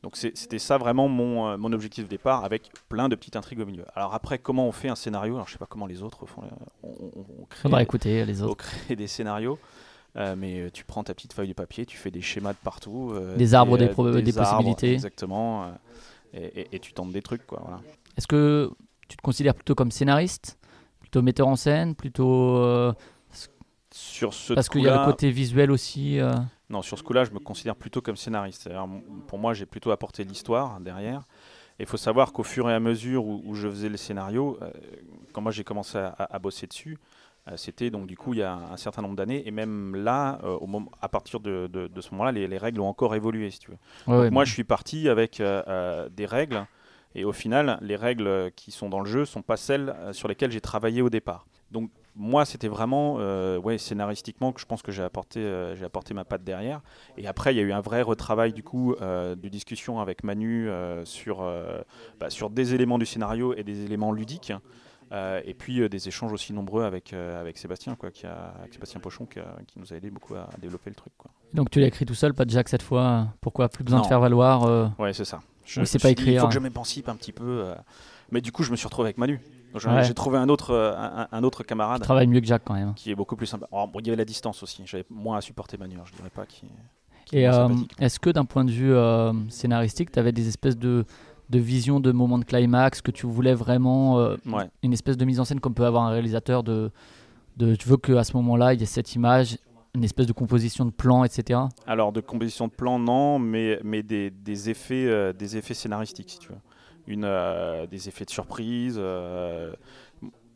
Donc 0.02 0.17
c'était 0.17 0.58
ça 0.58 0.79
vraiment 0.79 1.08
mon, 1.08 1.49
euh, 1.49 1.56
mon 1.58 1.73
objectif 1.75 2.05
de 2.05 2.08
départ 2.08 2.44
avec 2.44 2.70
plein 2.88 3.08
de 3.11 3.14
petites 3.17 3.37
intrigues 3.37 3.61
au 3.61 3.67
milieu. 3.67 3.85
Alors 3.94 4.14
après, 4.14 4.38
comment 4.38 4.67
on 4.67 4.73
fait 4.73 4.88
un 4.88 4.94
scénario? 4.94 5.35
Alors 5.35 5.47
je 5.47 5.52
sais 5.52 5.58
pas 5.58 5.67
comment 5.67 5.87
les 5.87 6.02
autres 6.02 6.25
font. 6.25 6.43
euh, 6.43 6.47
On, 6.82 6.88
on- 6.88 7.26
on 7.43 7.44
crée, 7.44 7.69
les 7.69 8.43
on 8.43 8.47
autres. 8.47 8.56
crée 8.64 8.97
des 8.97 9.06
scénarios. 9.06 9.58
euh, 10.17 10.35
mais 10.37 10.70
tu 10.73 10.85
prends 10.85 11.05
ta 11.05 11.12
petite 11.14 11.35
feuille 11.35 11.49
de 11.49 11.52
papier, 11.52 11.85
tu 11.87 11.97
fais 11.99 12.11
des 12.11 12.23
schémas 12.23 12.52
de 12.55 12.58
partout. 12.64 13.12
euh, 13.14 13.37
Des 13.37 13.52
arbres, 13.55 13.76
des 13.76 13.88
pro- 13.88 14.11
des 14.11 14.38
arbres, 14.38 14.55
possibilités. 14.64 14.94
Exactement. 14.94 15.64
euh, 15.64 15.69
et, 16.32 16.61
et- 16.62 16.69
et 16.76 16.79
tu 16.81 16.93
tentes 16.94 17.12
des 17.12 17.23
trucs. 17.23 17.47
Quoi, 17.47 17.61
voilà. 17.62 17.81
Est-ce 18.17 18.26
que 18.26 18.70
tu 19.06 19.17
te 19.19 19.23
considères 19.23 19.55
plutôt 19.55 19.75
comme 19.75 19.91
scénariste? 19.91 20.58
Plutôt 21.00 21.20
metteur 21.23 21.47
en 21.47 21.56
scène? 21.56 21.94
Plutôt. 21.94 22.56
Sur 23.93 24.32
ce 24.35 24.55
parce 24.55 24.69
qu'il 24.69 24.82
y 24.82 24.88
a 24.88 24.99
le 25.05 25.05
côté 25.05 25.31
visuel 25.31 25.70
aussi. 25.70 26.19
Non, 26.70 26.82
sur 26.82 26.96
ce 26.99 27.02
coup-là, 27.02 27.25
je 27.25 27.32
me 27.32 27.40
considère 27.40 27.75
plutôt 27.76 28.00
comme 28.00 28.17
scénariste. 28.17 28.70
Pour 29.26 29.38
moi, 29.38 29.55
j'ai 29.55 29.67
plutôt 29.67 29.90
apporté 29.90 30.25
l'histoire 30.25 30.81
derrière. 30.81 31.25
Et 31.78 31.84
il 31.84 31.87
faut 31.87 31.96
savoir 31.96 32.32
qu'au 32.32 32.43
fur 32.44 32.70
et 32.70 32.75
à 32.75 32.81
mesure 32.81 33.25
où, 33.26 33.43
où 33.44 33.55
je 33.55 33.69
faisais 33.69 33.88
le 33.88 33.96
scénario, 33.96 34.58
euh, 34.62 34.70
quand 35.32 35.40
moi 35.40 35.50
j'ai 35.50 35.64
commencé 35.64 35.99
à, 35.99 36.38
bosser 36.38 36.67
dessus, 36.67 36.99
euh, 37.49 37.56
c'était 37.56 37.90
donc 37.90 38.06
du 38.06 38.17
coup 38.17 38.34
il 38.34 38.40
y 38.40 38.43
a 38.43 38.52
un 38.55 38.76
certain 38.76 39.02
nombre 39.02 39.17
d'années. 39.17 39.43
Et 39.46 39.50
même 39.50 39.96
là, 39.96 40.38
euh, 40.44 40.56
au 40.58 40.67
moment, 40.67 40.90
à 41.00 41.08
partir 41.08 41.40
de, 41.40 41.69
de- 41.72 41.88
de 41.88 42.00
ce 42.00 42.11
moment-là, 42.12 42.32
les, 42.32 42.46
les 42.46 42.58
règles 42.58 42.81
ont 42.81 42.88
encore 42.88 43.14
évolué, 43.14 43.50
si 43.50 43.58
tu 43.61 43.70
veux. 43.70 43.78
ouais, 44.06 44.16
Donc 44.16 44.31
ouais, 44.31 44.31
moi, 44.31 44.44
je 44.44 44.52
suis 44.52 44.64
parti 44.64 45.08
avec 45.08 45.43
des 45.43 46.26
règles. 46.26 46.66
Et 47.16 47.25
au 47.25 47.32
final, 47.32 47.78
les 47.82 47.96
règles 47.96 48.52
qui 48.55 48.70
sont 48.70 48.88
dans 48.88 49.00
le 49.00 49.06
jeu 49.06 49.25
sont 49.25 49.43
pas 49.43 49.56
celles 49.56 49.94
sur 50.12 50.28
lesquelles 50.28 50.52
j'ai 50.52 50.61
travaillé 50.61 51.02
au 51.02 51.11
départ. 51.11 51.46
Donc 51.73 51.90
moi, 52.16 52.44
c'était 52.44 52.68
vraiment 52.68 53.16
euh, 53.18 53.58
ouais, 53.58 53.78
scénaristiquement 53.78 54.52
que 54.52 54.60
je 54.60 54.66
pense 54.66 54.82
que 54.82 54.92
j'ai 54.92 55.02
apporté, 55.02 55.40
euh, 55.40 55.76
j'ai 55.76 55.84
apporté 55.84 56.12
ma 56.14 56.24
patte 56.24 56.42
derrière. 56.44 56.80
Et 57.16 57.26
après, 57.26 57.54
il 57.54 57.56
y 57.56 57.60
a 57.60 57.62
eu 57.62 57.72
un 57.72 57.80
vrai 57.80 58.02
retravail 58.02 58.52
du 58.52 58.62
coup 58.62 58.94
euh, 59.00 59.34
de 59.36 59.48
discussion 59.48 60.00
avec 60.00 60.24
Manu 60.24 60.68
sur, 61.04 61.48
bah, 62.18 62.30
sur 62.30 62.50
des 62.50 62.74
éléments 62.74 62.98
du 62.98 63.06
scénario 63.06 63.54
et 63.54 63.62
des 63.62 63.84
éléments 63.84 64.12
ludiques. 64.12 64.52
Et 65.44 65.54
puis 65.54 65.88
des 65.88 66.06
échanges 66.08 66.32
aussi 66.32 66.52
nombreux 66.52 66.84
avec, 66.84 67.12
avec 67.12 67.58
Sébastien, 67.58 67.96
quoi, 67.96 68.10
qui 68.10 68.26
a, 68.26 68.54
avec 68.60 68.72
Sébastien 68.74 69.00
Pochon, 69.00 69.26
qui, 69.26 69.40
a- 69.40 69.56
qui 69.66 69.78
nous 69.80 69.92
a 69.92 69.96
aidé 69.96 70.08
beaucoup 70.10 70.34
à 70.36 70.48
développer 70.60 70.90
le 70.90 70.94
truc. 70.96 71.12
Quoi. 71.18 71.30
Donc 71.52 71.68
tu 71.70 71.80
l'as 71.80 71.86
écrit 71.88 72.06
tout 72.06 72.14
seul, 72.14 72.32
pas 72.32 72.44
de 72.44 72.50
Jack 72.50 72.68
cette 72.68 72.82
fois? 72.82 73.26
Pourquoi 73.40 73.68
Plus 73.68 73.82
besoin 73.82 74.00
de 74.02 74.06
faire 74.06 74.20
valoir. 74.20 74.94
Ouais, 74.98 75.12
c'est 75.12 75.24
ça. 75.24 75.40
Je, 75.64 75.82
c'est 75.84 75.98
me 75.98 76.02
pas 76.02 76.08
dit, 76.08 76.14
Il 76.18 76.28
écrire. 76.28 76.42
faut 76.42 76.48
que 76.48 76.54
je 76.54 76.58
m'émancipe 76.60 77.08
un 77.08 77.16
petit 77.16 77.32
peu. 77.32 77.64
Mais 78.30 78.40
du 78.40 78.52
coup, 78.52 78.62
je 78.62 78.70
me 78.70 78.76
suis 78.76 78.86
retrouvé 78.86 79.06
avec 79.06 79.18
Manu. 79.18 79.40
Ouais. 79.75 80.05
J'ai 80.05 80.14
trouvé 80.14 80.38
un 80.38 80.49
autre, 80.49 80.70
euh, 80.72 80.94
un, 80.96 81.28
un 81.31 81.43
autre 81.44 81.62
camarade 81.62 82.02
travailles 82.02 82.26
mieux 82.26 82.40
que 82.40 82.46
Jack 82.46 82.62
quand 82.64 82.75
même. 82.75 82.94
qui 82.94 83.11
est 83.11 83.14
beaucoup 83.14 83.37
plus. 83.37 83.52
Alors, 83.72 83.88
bon, 83.88 84.00
il 84.00 84.06
y 84.06 84.11
avait 84.11 84.17
la 84.17 84.25
distance 84.25 84.62
aussi. 84.62 84.82
J'avais 84.87 85.05
moins 85.11 85.37
à 85.38 85.40
supporter 85.40 85.76
Manu. 85.78 85.96
hein, 85.99 86.02
Je 86.06 86.14
dirais 86.17 86.31
pas 86.31 86.46
qui. 86.46 86.62
qui 87.26 87.38
Et 87.38 87.49
euh, 87.49 87.69
est-ce 87.99 88.19
que 88.19 88.31
d'un 88.31 88.44
point 88.44 88.64
de 88.64 88.70
vue 88.70 88.93
euh, 88.93 89.32
scénaristique, 89.49 90.11
tu 90.12 90.19
avais 90.19 90.32
des 90.32 90.49
espèces 90.49 90.76
de, 90.76 91.05
de 91.50 91.58
visions 91.58 92.00
de 92.00 92.11
moments 92.12 92.38
de 92.38 92.44
climax 92.44 93.00
que 93.02 93.11
tu 93.11 93.26
voulais 93.26 93.55
vraiment 93.55 94.19
euh, 94.19 94.37
Ouais. 94.46 94.69
une 94.82 94.93
espèce 94.93 95.17
de 95.17 95.25
mise 95.25 95.38
en 95.40 95.44
scène 95.44 95.61
comme 95.61 95.75
peut 95.75 95.87
avoir 95.87 96.05
un 96.05 96.11
réalisateur 96.11 96.62
de, 96.62 96.90
de 97.56 97.75
tu 97.76 97.88
veux 97.88 97.96
qu'à 97.96 98.25
ce 98.25 98.37
moment-là 98.37 98.75
il 98.75 98.81
y 98.81 98.82
ait 98.82 98.87
cette 98.87 99.14
image, 99.14 99.58
une 99.94 100.05
espèce 100.05 100.26
de 100.26 100.32
composition 100.32 100.84
de 100.84 100.90
plan, 100.93 101.25
etc. 101.25 101.58
Alors, 101.87 102.12
de 102.12 102.20
composition 102.20 102.69
de 102.69 102.73
plan, 102.73 102.99
non, 103.00 103.40
mais, 103.40 103.81
mais 103.82 104.05
des, 104.05 104.31
des 104.31 104.70
effets, 104.70 105.06
euh, 105.08 105.32
des 105.32 105.56
effets 105.56 105.75
scénaristiques, 105.75 106.31
si 106.31 106.38
tu 106.38 106.49
veux. 106.50 106.58
Euh, 107.08 107.87
des 107.87 108.08
effets 108.08 108.25
de 108.25 108.31
surprise. 108.31 108.97
euh, 108.99 109.73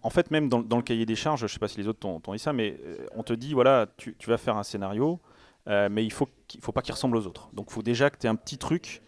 En 0.03 0.11
fait, 0.11 0.31
même 0.31 0.49
dans, 0.49 0.59
le 0.61 0.83
cahier 0.83 1.07
des 1.07 1.17
charges, 1.17 1.41
je 1.41 1.47
sais 1.47 1.59
pas 1.59 1.69
si 1.69 1.79
les 1.79 1.89
autres 1.89 1.99
t'ont 1.99 2.33
dit 2.33 2.39
ça, 2.39 2.53
mais 2.53 2.79
euh, 2.85 3.07
on 3.15 3.23
te 3.23 3.33
dit 3.33 3.55
voilà, 3.55 3.87
tu, 3.97 4.15
vas 4.27 4.39
faire 4.39 4.57
un 4.57 4.63
scénario, 4.63 5.21
mais 5.67 6.05
il 6.05 6.13
faut 6.13 6.29
qu'il 6.47 6.61
faut 6.61 6.73
pas 6.73 6.83
qu'il 6.83 6.93
ressemble 6.93 7.17
aux 7.17 7.27
autres. 7.27 7.49
Donc, 7.53 7.67
il 7.71 7.73
faut 7.73 7.83
déjà 7.83 8.11
que 8.11 8.19
tu 8.19 8.27
aies 8.27 8.31
un 8.31 8.37
petit 8.37 8.59
truc 8.59 9.03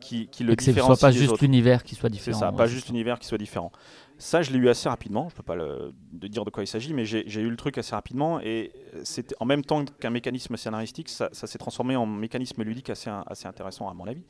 qui, 0.00 0.28
qui 0.28 0.44
le 0.44 0.52
et 0.52 0.56
que 0.56 0.62
ce 0.62 0.70
différencie 0.70 0.98
soit 0.98 1.08
pas 1.08 1.12
des 1.12 1.18
juste 1.18 1.40
l'univers 1.40 1.82
qui 1.82 1.94
soit 1.94 2.08
C'est 2.08 2.12
différent. 2.14 2.38
ça, 2.38 2.50
ouais, 2.50 2.56
pas 2.56 2.66
c'est 2.66 2.74
juste 2.74 2.86
ça. 2.86 2.92
l'univers 2.92 3.18
qui 3.18 3.26
soit 3.26 3.38
différent. 3.38 3.72
Ça, 4.18 4.40
je 4.42 4.50
l'ai 4.50 4.58
eu 4.58 4.68
assez 4.68 4.88
rapidement. 4.88 5.28
Je 5.28 5.34
peux 5.34 5.42
pas 5.42 5.56
le, 5.56 5.92
de 6.12 6.26
dire 6.26 6.44
de 6.44 6.50
quoi 6.50 6.62
il 6.62 6.66
s'agit, 6.66 6.94
mais 6.94 7.04
j'ai 7.04 7.40
eu 7.40 7.50
le 7.50 7.56
truc 7.56 7.76
assez 7.76 7.94
rapidement 7.94 8.40
et 8.40 8.72
c'était 9.04 9.34
en 9.40 9.44
même 9.44 9.62
temps 9.62 9.84
qu'un 10.00 10.08
mécanisme 10.10 10.56
scénaristique, 10.56 11.08
ça, 11.10 11.28
ça 11.32 11.46
s'est 11.46 11.58
transformé 11.58 11.96
en 11.96 12.06
mécanisme 12.06 12.62
ludique 12.62 12.88
assez, 12.90 13.10
assez 13.26 13.46
intéressant 13.46 13.88
à 13.90 13.94
mon 13.94 14.06
avis. 14.06 14.22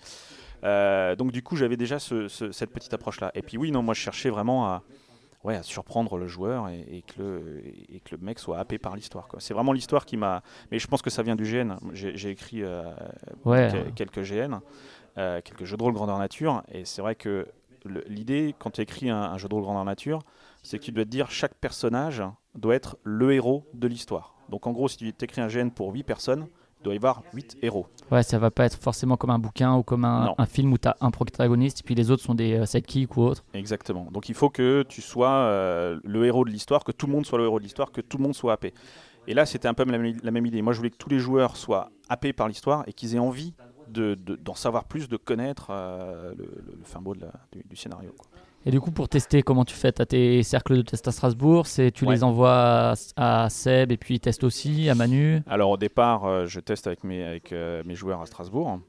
Euh, 0.64 1.14
donc 1.16 1.30
du 1.32 1.42
coup, 1.42 1.54
j'avais 1.56 1.76
déjà 1.76 1.98
ce- 1.98 2.28
ce- 2.28 2.50
cette 2.52 2.70
petite 2.72 2.94
approche-là. 2.94 3.30
Et 3.34 3.42
puis 3.42 3.58
oui, 3.58 3.70
non, 3.70 3.82
moi, 3.82 3.94
je 3.94 4.00
cherchais 4.00 4.30
vraiment 4.30 4.66
à, 4.66 4.82
ouais, 5.44 5.54
à 5.56 5.62
surprendre 5.62 6.16
le 6.16 6.26
joueur 6.26 6.68
et, 6.68 6.80
et 6.90 7.02
que 7.02 7.20
le, 7.22 7.62
et 7.94 8.00
que 8.00 8.16
le 8.16 8.18
mec 8.22 8.38
soit 8.40 8.58
happé 8.58 8.78
par 8.78 8.96
l'histoire. 8.96 9.28
C'est 9.38 9.54
vraiment 9.54 9.72
l'histoire 9.72 10.04
qui 10.06 10.16
m'a. 10.16 10.42
Mais 10.72 10.78
je 10.80 10.86
pense 10.88 11.02
que 11.02 11.10
ça 11.10 11.22
vient 11.22 11.36
du 11.36 11.44
GN. 11.44 11.74
J'ai 11.92 12.30
écrit 12.30 12.62
euh, 12.64 12.82
Ouais, 13.44 13.68
que- 13.70 13.90
quelques 13.90 14.22
GN, 14.22 14.60
euh, 15.18 15.40
quelques 15.44 15.64
jeux 15.64 15.76
de 15.76 15.82
rôle 15.82 15.94
grandeur 15.94 16.18
nature, 16.18 16.62
et 16.72 16.84
c'est 16.84 17.02
vrai 17.02 17.14
que 17.14 17.46
l'idée, 18.08 18.54
quand 18.58 18.70
tu 18.70 18.80
écris 18.80 19.10
un, 19.10 19.16
un 19.20 19.38
jeu 19.38 19.48
de 19.48 19.54
rôle 19.54 19.62
grandeur 19.64 19.84
nature, 19.84 20.20
c'est 20.62 20.78
que 20.78 20.84
tu 20.84 20.92
dois 20.92 21.04
te 21.04 21.10
dire 21.10 21.30
chaque 21.30 21.54
personnage 21.54 22.22
doit 22.54 22.74
être 22.74 22.96
le 23.04 23.32
héros 23.32 23.64
de 23.74 23.86
l'histoire. 23.86 24.34
Donc 24.48 24.66
en 24.66 24.72
gros, 24.72 24.88
si 24.88 24.96
tu 24.96 25.08
écris 25.24 25.40
un 25.40 25.48
GN 25.48 25.68
pour 25.70 25.92
8 25.92 26.02
personnes, 26.02 26.46
il 26.80 26.84
doit 26.84 26.94
y 26.94 26.96
avoir 26.96 27.22
8 27.32 27.58
héros. 27.62 27.86
Ouais, 28.10 28.22
ça 28.22 28.38
va 28.38 28.50
pas 28.50 28.64
être 28.64 28.78
forcément 28.78 29.16
comme 29.16 29.30
un 29.30 29.38
bouquin 29.38 29.74
ou 29.76 29.82
comme 29.82 30.04
un 30.04 30.34
film 30.46 30.72
où 30.72 30.78
tu 30.78 30.88
as 30.88 30.96
un 31.00 31.10
protagoniste 31.10 31.80
et 31.80 31.82
puis 31.82 31.94
les 31.94 32.10
autres 32.10 32.22
sont 32.22 32.34
des 32.34 32.54
euh, 32.54 32.66
sidekicks 32.66 33.16
ou 33.16 33.22
autres. 33.22 33.44
Exactement. 33.54 34.08
Donc 34.12 34.28
il 34.28 34.34
faut 34.34 34.50
que 34.50 34.84
tu 34.88 35.00
sois 35.00 35.30
euh, 35.30 35.98
le 36.04 36.24
héros 36.26 36.44
de 36.44 36.50
l'histoire, 36.50 36.84
que 36.84 36.92
tout 36.92 37.06
le 37.06 37.12
monde 37.12 37.26
soit 37.26 37.38
le 37.38 37.44
héros 37.44 37.58
de 37.58 37.64
l'histoire, 37.64 37.90
que 37.92 38.00
tout 38.00 38.18
le 38.18 38.22
monde 38.24 38.34
soit 38.34 38.52
happé. 38.52 38.72
Et 39.26 39.34
là, 39.34 39.46
c'était 39.46 39.66
un 39.66 39.74
peu 39.74 39.84
la, 39.84 39.98
même- 39.98 40.18
la 40.22 40.30
même 40.30 40.46
idée. 40.46 40.62
Moi, 40.62 40.72
je 40.72 40.78
voulais 40.78 40.90
que 40.90 40.96
tous 40.96 41.08
les 41.10 41.18
joueurs 41.18 41.56
soient 41.56 41.90
happés 42.08 42.32
par 42.32 42.46
l'histoire 42.46 42.84
et 42.86 42.92
qu'ils 42.92 43.16
aient 43.16 43.20
envie 43.20 43.54
de- 43.88 44.14
de- 44.14 44.36
d'en 44.36 44.54
savoir 44.54 44.84
plus, 44.84 45.08
de 45.08 45.16
connaître 45.16 45.68
euh, 45.70 46.32
le, 46.36 46.48
fin 46.84 47.00
mot 47.00 47.14
de 47.14 47.20
la- 47.22 47.32
du, 47.52 47.62
du 47.68 47.76
scénario. 47.76 48.12
quoi. 48.16 48.26
Et 48.64 48.70
du 48.72 48.80
coup, 48.80 48.90
pour 48.90 49.08
tester, 49.08 49.42
comment 49.42 49.64
tu 49.64 49.74
fais? 49.76 49.92
Tu 49.92 50.02
as 50.02 50.06
tes 50.06 50.42
cercles 50.42 50.76
de 50.78 50.82
test 50.82 51.06
à 51.06 51.12
Strasbourg, 51.12 51.66
c'est 51.68 51.92
tu 51.92 52.04
Ouais. 52.04 52.14
les 52.14 52.24
envoies 52.24 52.94
à, 53.16 53.44
à 53.44 53.48
Seb 53.48 53.92
et 53.92 53.96
puis 53.96 54.14
ils 54.16 54.20
testent 54.20 54.42
aussi, 54.42 54.88
à 54.88 54.94
Manu? 54.96 55.40
Alors 55.46 55.70
au 55.70 55.76
départ, 55.76 56.24
euh, 56.24 56.46
je 56.46 56.58
teste 56.58 56.88
avec 56.88 57.04
mes, 57.04 57.22
avec, 57.24 57.52
euh, 57.52 57.82
mes 57.86 57.94
joueurs 57.94 58.20
à 58.20 58.26
Strasbourg, 58.26 58.80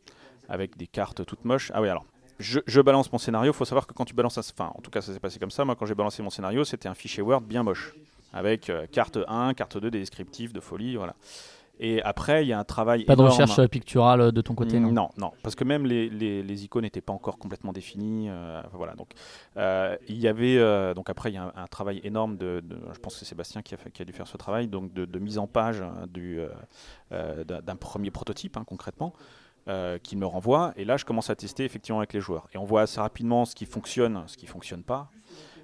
avec 0.49 0.77
des 0.77 0.87
cartes 0.87 1.23
toutes 1.25 1.45
moches. 1.45 1.71
Ah 1.75 1.81
oui, 1.83 1.89
alors, 1.89 2.05
je, 2.39 2.59
je 2.65 2.81
balance 2.81 3.11
mon 3.11 3.19
scénario. 3.19 3.51
Il 3.51 3.55
faut 3.55 3.65
savoir 3.65 3.85
que 3.85 3.93
quand 3.93 4.05
tu 4.05 4.15
balances, 4.15 4.39
enfin, 4.39 4.71
en 4.75 4.81
tout 4.81 4.89
cas, 4.89 5.01
ça 5.01 5.13
s'est 5.13 5.19
passé 5.19 5.37
comme 5.37 5.51
ça. 5.51 5.63
Moi, 5.63 5.75
quand 5.75 5.85
j'ai 5.85 5.93
balancé 5.95 6.23
mon 6.23 6.31
scénario, 6.31 6.63
c'était 6.63 6.89
un 6.89 6.95
fichier 6.95 7.21
Word 7.21 7.41
bien 7.41 7.61
moche, 7.61 7.93
avec 8.33 8.71
carte 8.91 9.19
1, 9.27 9.53
carte 9.53 9.77
2, 9.77 9.91
des 9.91 9.99
descriptifs 9.99 10.53
de 10.53 10.59
folie, 10.59 10.95
voilà. 10.95 11.13
Et 11.79 12.01
après, 12.01 12.43
il 12.43 12.47
y 12.47 12.53
a 12.53 12.59
un 12.59 12.63
travail 12.63 13.05
Pas 13.05 13.15
de 13.15 13.21
recherche 13.21 13.59
euh, 13.59 13.67
picturale 13.67 14.21
euh, 14.21 14.31
de 14.31 14.41
ton 14.41 14.55
côté, 14.55 14.79
non, 14.79 14.91
non, 14.91 15.09
non, 15.17 15.31
parce 15.43 15.53
que 15.55 15.63
même 15.63 15.85
les, 15.85 16.09
les, 16.09 16.41
les 16.41 16.63
icônes 16.65 16.83
n'étaient 16.83 17.01
pas 17.01 17.13
encore 17.13 17.37
complètement 17.37 17.71
définies. 17.71 18.29
euh, 18.29 18.61
voilà, 18.73 18.95
donc 18.95 19.09
euh, 19.57 19.95
il 20.07 20.17
y 20.17 20.27
avait 20.27 20.57
euh, 20.57 20.93
donc 20.95 21.09
après 21.09 21.29
il 21.31 21.35
y 21.35 21.37
a 21.37 21.43
un, 21.43 21.53
un 21.55 21.67
travail 21.67 22.01
énorme 22.03 22.37
de, 22.37 22.61
de- 22.63 22.79
je 22.93 22.99
pense 22.99 23.13
que 23.13 23.19
c'est 23.19 23.25
Sébastien 23.25 23.61
qui 23.61 23.75
a, 23.75 23.77
fait- 23.77 23.91
qui 23.91 24.01
a 24.01 24.05
dû 24.05 24.13
faire 24.13 24.27
ce 24.27 24.37
travail, 24.37 24.67
donc 24.67 24.91
de, 24.93 25.05
de 25.05 25.19
mise 25.19 25.37
en 25.37 25.45
page 25.47 25.81
hein, 25.81 26.05
du 26.09 26.39
d'un 27.11 27.75
premier 27.75 28.11
prototype 28.11 28.57
hein, 28.57 28.63
concrètement. 28.65 29.13
qu'il 30.03 30.17
me 30.17 30.25
renvoie 30.25 30.73
et 30.77 30.85
là 30.85 30.97
je 30.97 31.05
commence 31.05 31.29
à 31.29 31.35
tester 31.35 31.63
effectivement 31.65 31.99
avec 31.99 32.13
les 32.13 32.21
joueurs 32.21 32.47
et 32.53 32.57
on 32.57 32.63
voit 32.63 32.81
assez 32.81 32.99
rapidement 33.01 33.43
ce 33.45 33.53
qui 33.53 33.65
fonctionne 33.65 34.23
ce 34.27 34.37
qui 34.37 34.45
fonctionne 34.47 34.81
pas 34.83 35.09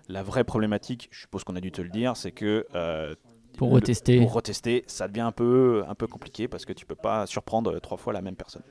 la 0.09 0.23
vraie 0.23 0.43
problématique 0.43 1.07
je 1.11 1.21
suppose 1.21 1.43
qu'on 1.45 1.55
a 1.55 1.61
dû 1.61 1.71
te 1.71 1.81
le 1.81 1.87
dire 1.89 2.17
c'est 2.17 2.33
que 2.33 2.67
euh, 2.75 3.15
Pour 3.57 3.69
le- 3.69 3.75
retester. 3.75 4.19
pour 4.19 4.33
retester, 4.33 4.83
ça 4.87 5.07
devient 5.07 5.21
un 5.21 5.31
peu, 5.31 5.83
un 5.87 5.95
peu 5.95 6.07
compliqué 6.07 6.47
parce 6.47 6.65
que 6.65 6.73
tu 6.73 6.85
peux 6.85 6.95
pas 6.95 7.25
surprendre 7.27 7.77
trois 7.79 7.97
fois 7.97 8.13
la 8.13 8.21
même 8.21 8.35
personne. 8.35 8.63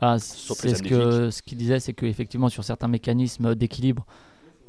Ah, 0.00 0.18
c'est 0.18 0.74
ce 0.74 0.82
que 0.82 1.30
ce 1.30 1.42
qu'il 1.42 1.58
disait, 1.58 1.78
c'est 1.78 1.92
qu'effectivement 1.92 2.48
sur 2.48 2.64
certains 2.64 2.88
mécanismes 2.88 3.54
d'équilibre, 3.54 4.04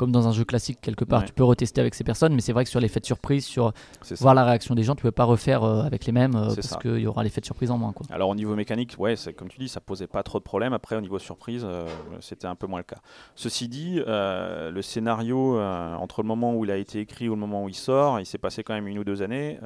comme 0.04 0.12
dans 0.12 0.28
un 0.28 0.34
jeu 0.34 0.44
classique 0.44 0.80
quelque 0.82 1.06
part, 1.06 1.22
Ouais. 1.22 1.28
tu 1.28 1.32
peux 1.32 1.46
retester 1.46 1.80
avec 1.80 1.96
ces 1.96 2.04
personnes, 2.04 2.36
mais 2.36 2.42
c'est 2.42 2.52
vrai 2.52 2.66
que 2.66 2.70
sur 2.70 2.82
l'effet 2.82 3.00
de 3.00 3.06
surprise, 3.06 3.46
sur 3.46 3.72
voir 4.20 4.36
la 4.36 4.44
réaction 4.44 4.76
des 4.76 4.84
gens, 4.84 4.96
tu 4.96 5.04
peux 5.04 5.12
pas 5.12 5.24
refaire 5.24 5.64
euh, 5.64 5.84
avec 5.84 6.06
les 6.06 6.12
mêmes 6.12 6.36
euh, 6.36 6.54
parce 6.54 6.76
qu'il 6.76 6.98
y 7.00 7.08
aura 7.08 7.24
l'effet 7.24 7.40
de 7.40 7.46
surprise 7.46 7.72
en 7.72 7.78
moins. 7.78 7.94
Quoi. 7.94 8.06
Alors 8.10 8.28
au 8.28 8.36
niveau 8.36 8.54
mécanique, 8.54 8.96
ouais, 9.00 9.16
c'est 9.16 9.32
comme 9.32 9.48
tu 9.48 9.60
dis, 9.60 9.70
ça 9.70 9.80
posait 9.80 10.08
pas 10.08 10.22
trop 10.22 10.40
de 10.40 10.44
problèmes. 10.44 10.74
Après 10.74 10.98
au 10.98 11.02
niveau 11.02 11.20
surprise, 11.20 11.64
euh, 11.66 11.88
c'était 12.20 12.48
un 12.48 12.56
peu 12.56 12.68
moins 12.68 12.80
le 12.80 12.84
cas. 12.84 12.98
Ceci 13.36 13.70
dit, 13.70 14.02
le 14.06 14.82
scénario 14.82 15.58
entre 15.62 16.22
le 16.22 16.28
moment 16.28 16.54
où 16.54 16.66
il 16.66 16.72
a 16.72 16.76
été 16.76 17.00
écrit 17.00 17.30
ou 17.30 17.36
le 17.36 17.40
moment 17.40 17.64
où 17.64 17.70
il 17.70 17.76
sort, 17.76 18.20
il 18.20 18.26
s'est 18.26 18.38
passé 18.38 18.62
quand 18.66 18.74
même 18.74 18.88
une 18.88 19.00
ou 19.00 19.06
deux 19.06 19.22
années 19.22 19.58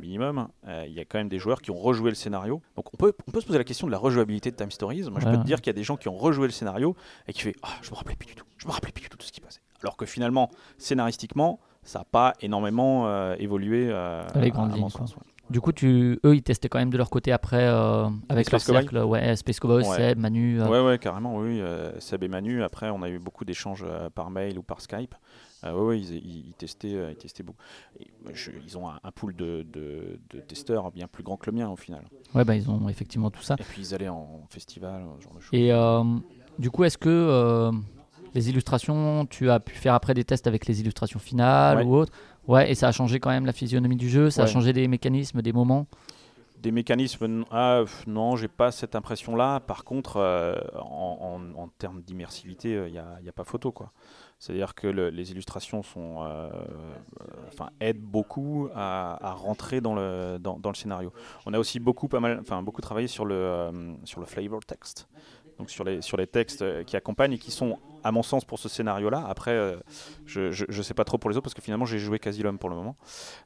minimum. 0.00 0.48
Il 0.66 0.92
y 0.92 0.98
a 0.98 1.04
quand 1.04 1.18
même 1.18 1.28
des 1.28 1.38
joueurs 1.38 1.62
qui 1.62 1.70
ont 1.70 1.78
rejoué 1.78 2.10
le 2.10 2.16
scénario. 2.16 2.60
Donc 2.74 2.89
on 2.89 2.89
peut, 3.00 3.12
on 3.26 3.30
peut 3.30 3.40
se 3.40 3.46
poser 3.46 3.58
la 3.58 3.64
question 3.64 3.86
de 3.86 3.92
la 3.92 3.98
rejouabilité 3.98 4.50
de 4.50 4.56
Time 4.56 4.70
Stories. 4.70 5.02
Moi, 5.10 5.20
je 5.20 5.26
Ouais, 5.26 5.32
peux 5.32 5.38
te 5.38 5.44
dire 5.46 5.58
qu'il 5.60 5.68
y 5.68 5.70
a 5.70 5.74
des 5.74 5.82
gens 5.84 5.96
qui 5.96 6.08
ont 6.08 6.16
rejoué 6.16 6.46
le 6.46 6.52
scénario 6.52 6.94
et 7.26 7.32
qui 7.32 7.42
fait, 7.42 7.56
ah, 7.62 7.68
je 7.82 7.90
me 7.90 7.96
rappelais 7.96 8.16
plus 8.16 8.26
du 8.26 8.34
tout, 8.34 8.44
je 8.58 8.66
me 8.66 8.72
rappelais 8.72 8.92
plus 8.92 9.02
du 9.02 9.08
tout 9.08 9.16
de 9.18 9.22
ce 9.22 9.32
qui 9.32 9.40
passait. 9.40 9.60
Alors 9.82 9.96
que 9.96 10.06
finalement, 10.06 10.50
scénaristiquement, 10.78 11.60
ça 11.82 12.00
n'a 12.00 12.04
pas 12.04 12.34
énormément 12.40 13.06
euh, 13.06 13.34
évolué 13.38 13.88
euh, 13.90 14.22
les 14.36 14.50
grandes 14.50 14.74
lignes, 14.74 14.90
quoi. 14.90 15.06
ouais. 15.06 15.12
Du 15.48 15.60
coup, 15.60 15.72
tu, 15.72 16.20
eux, 16.24 16.36
ils 16.36 16.42
testaient 16.42 16.68
quand 16.68 16.78
même 16.78 16.90
de 16.90 16.96
leur 16.98 17.10
côté 17.10 17.32
après 17.32 17.64
euh, 17.66 18.04
avec 18.28 18.52
leur 18.52 18.60
Space 18.60 18.66
Cowboy 18.66 18.82
cercle. 18.82 18.98
Ouais, 18.98 19.36
Space 19.36 19.58
Cowboy, 19.60 19.82
Ouais. 19.84 19.96
Seb, 19.96 20.18
Manu. 20.18 20.60
euh, 20.60 20.68
Ouais, 20.68 20.80
ouais, 20.80 20.98
carrément, 20.98 21.38
oui. 21.38 21.60
Seb 21.98 22.22
et 22.22 22.28
Manu, 22.28 22.62
après, 22.62 22.90
on 22.90 23.02
a 23.02 23.08
eu 23.08 23.18
beaucoup 23.18 23.44
d'échanges 23.44 23.84
par 24.14 24.30
mail 24.30 24.58
ou 24.58 24.62
par 24.62 24.80
Skype. 24.80 25.14
Euh, 25.64 25.72
ouais, 25.74 25.86
ouais, 25.88 26.00
ils, 26.00 26.14
ils- 26.14 26.46
ils 26.48 26.54
testaient, 26.54 26.94
euh, 26.94 27.10
ils 27.10 27.16
testaient 27.16 27.42
beaucoup. 27.42 27.58
Et, 27.98 28.06
je- 28.32 28.50
ils 28.66 28.78
ont 28.78 28.88
un, 28.88 28.98
un 29.02 29.10
pool 29.12 29.34
de, 29.36 29.66
de- 29.72 30.18
de 30.30 30.40
testeurs 30.40 30.90
bien 30.90 31.06
plus 31.06 31.22
grand 31.22 31.36
que 31.36 31.50
le 31.50 31.56
mien, 31.56 31.68
au 31.68 31.76
final. 31.76 32.02
ouais, 32.34 32.44
bah, 32.44 32.56
ils 32.56 32.70
ont 32.70 32.88
effectivement 32.88 33.30
tout 33.30 33.42
ça. 33.42 33.56
Et 33.58 33.62
puis, 33.64 33.82
ils 33.82 33.94
allaient 33.94 34.08
en 34.08 34.40
festival, 34.48 35.02
ce 35.18 35.24
genre 35.24 35.34
de 35.34 35.40
choses. 35.40 35.58
Et 35.58 35.70
euh, 35.72 36.02
du 36.58 36.70
coup, 36.70 36.84
est-ce 36.84 36.96
que 36.98 37.08
euh, 37.10 37.72
les 38.34 38.48
illustrations, 38.48 39.26
tu 39.26 39.50
as 39.50 39.60
pu 39.60 39.74
faire 39.74 39.94
après 39.94 40.14
des 40.14 40.24
tests 40.24 40.46
avec 40.46 40.66
les 40.66 40.80
illustrations 40.80 41.18
finales 41.18 41.78
Ouais. 41.78 41.84
ou 41.84 41.94
autres 41.96 42.12
Ouais, 42.48 42.70
et 42.70 42.74
ça 42.74 42.88
a 42.88 42.92
changé 42.92 43.20
quand 43.20 43.30
même 43.30 43.44
la 43.46 43.52
physionomie 43.52 43.96
du 43.96 44.08
jeu, 44.08 44.30
ça 44.30 44.42
a 44.44 44.46
changé 44.46 44.72
des 44.72 44.88
mécanismes, 44.88 45.42
des 45.42 45.52
moments? 45.52 45.86
Des 46.58 46.72
mécanismes, 46.72 47.44
ah, 47.50 47.84
non, 48.06 48.36
j'ai 48.36 48.48
pas 48.48 48.70
cette 48.72 48.94
impression-là. 48.94 49.60
Par 49.60 49.84
contre, 49.84 50.18
en, 50.78 51.40
en- 51.56 51.58
en 51.62 51.68
termes 51.68 52.02
d'immersivité, 52.02 52.82
il 52.86 52.92
n'y 52.92 52.98
a, 52.98 53.18
a 53.26 53.32
pas 53.32 53.44
photo, 53.44 53.72
quoi. 53.72 53.92
C'est-à-dire 54.40 54.74
que 54.74 54.86
le- 54.86 55.10
les 55.10 55.30
illustrations 55.30 55.82
sont, 55.82 56.22
euh, 56.22 56.48
euh, 56.48 56.50
enfin, 57.48 57.68
aident 57.78 58.00
beaucoup 58.00 58.68
à, 58.74 59.34
rentrer 59.34 59.80
dans 59.82 59.94
le, 59.94 60.38
dans, 60.40 60.58
dans 60.58 60.70
le 60.70 60.74
scénario. 60.74 61.12
On 61.46 61.52
a 61.52 61.58
aussi 61.58 61.78
beaucoup, 61.78 62.08
pas 62.08 62.20
mal, 62.20 62.38
enfin, 62.40 62.62
beaucoup 62.62 62.80
travaillé 62.80 63.06
sur 63.06 63.26
le, 63.26 63.34
euh, 63.34 63.92
sur 64.04 64.18
le 64.20 64.26
flavor 64.26 64.64
text, 64.64 65.08
donc 65.60 65.70
sur 65.70 65.84
les, 65.84 66.00
sur 66.00 66.16
les 66.16 66.26
textes 66.26 66.62
euh, 66.62 66.82
qui 66.84 66.96
accompagnent 66.96 67.34
et 67.34 67.38
qui 67.38 67.50
sont, 67.50 67.78
à 68.02 68.12
mon 68.12 68.22
sens, 68.22 68.46
pour 68.46 68.58
ce 68.58 68.68
scénario-là. 68.70 69.26
Après, 69.28 69.50
euh, 69.50 69.76
je, 70.24 70.50
je 70.50 70.82
sais 70.82 70.94
pas 70.94 71.04
trop 71.04 71.18
pour 71.18 71.28
les 71.28 71.36
autres 71.36 71.44
parce 71.44 71.54
que 71.54 71.60
finalement, 71.60 71.84
j'ai 71.84 71.98
joué 71.98 72.18
quasi 72.18 72.42
l'homme 72.42 72.58
pour 72.58 72.70
le 72.70 72.76
moment. 72.76 72.96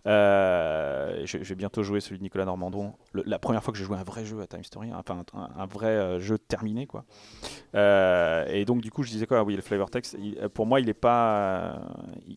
Euh, 0.06 1.22
je, 1.24 1.38
vais 1.38 1.54
bientôt 1.56 1.82
jouer 1.82 2.00
celui 2.00 2.18
de 2.18 2.22
Nicolas 2.22 2.44
Normandon. 2.44 2.92
La 3.14 3.40
première 3.40 3.64
fois 3.64 3.72
que 3.72 3.78
j'ai 3.78 3.84
joué 3.84 3.96
un 3.96 4.04
vrai 4.04 4.24
jeu 4.24 4.40
à 4.40 4.46
Time 4.46 4.62
Story, 4.62 4.92
enfin 4.94 5.24
un, 5.34 5.66
vrai 5.66 5.88
euh, 5.88 6.20
jeu 6.20 6.38
terminé, 6.38 6.86
quoi. 6.86 7.04
Et 7.74 8.64
donc, 8.64 8.80
du 8.80 8.92
coup, 8.92 9.02
je 9.02 9.10
disais 9.10 9.26
quoi 9.26 9.40
Ah 9.40 9.44
Oui, 9.44 9.56
le 9.56 9.62
flavor 9.62 9.90
text. 9.90 10.16
pour 10.54 10.66
moi, 10.66 10.78
il 10.78 10.88
est 10.88 10.94
pas, 10.94 11.80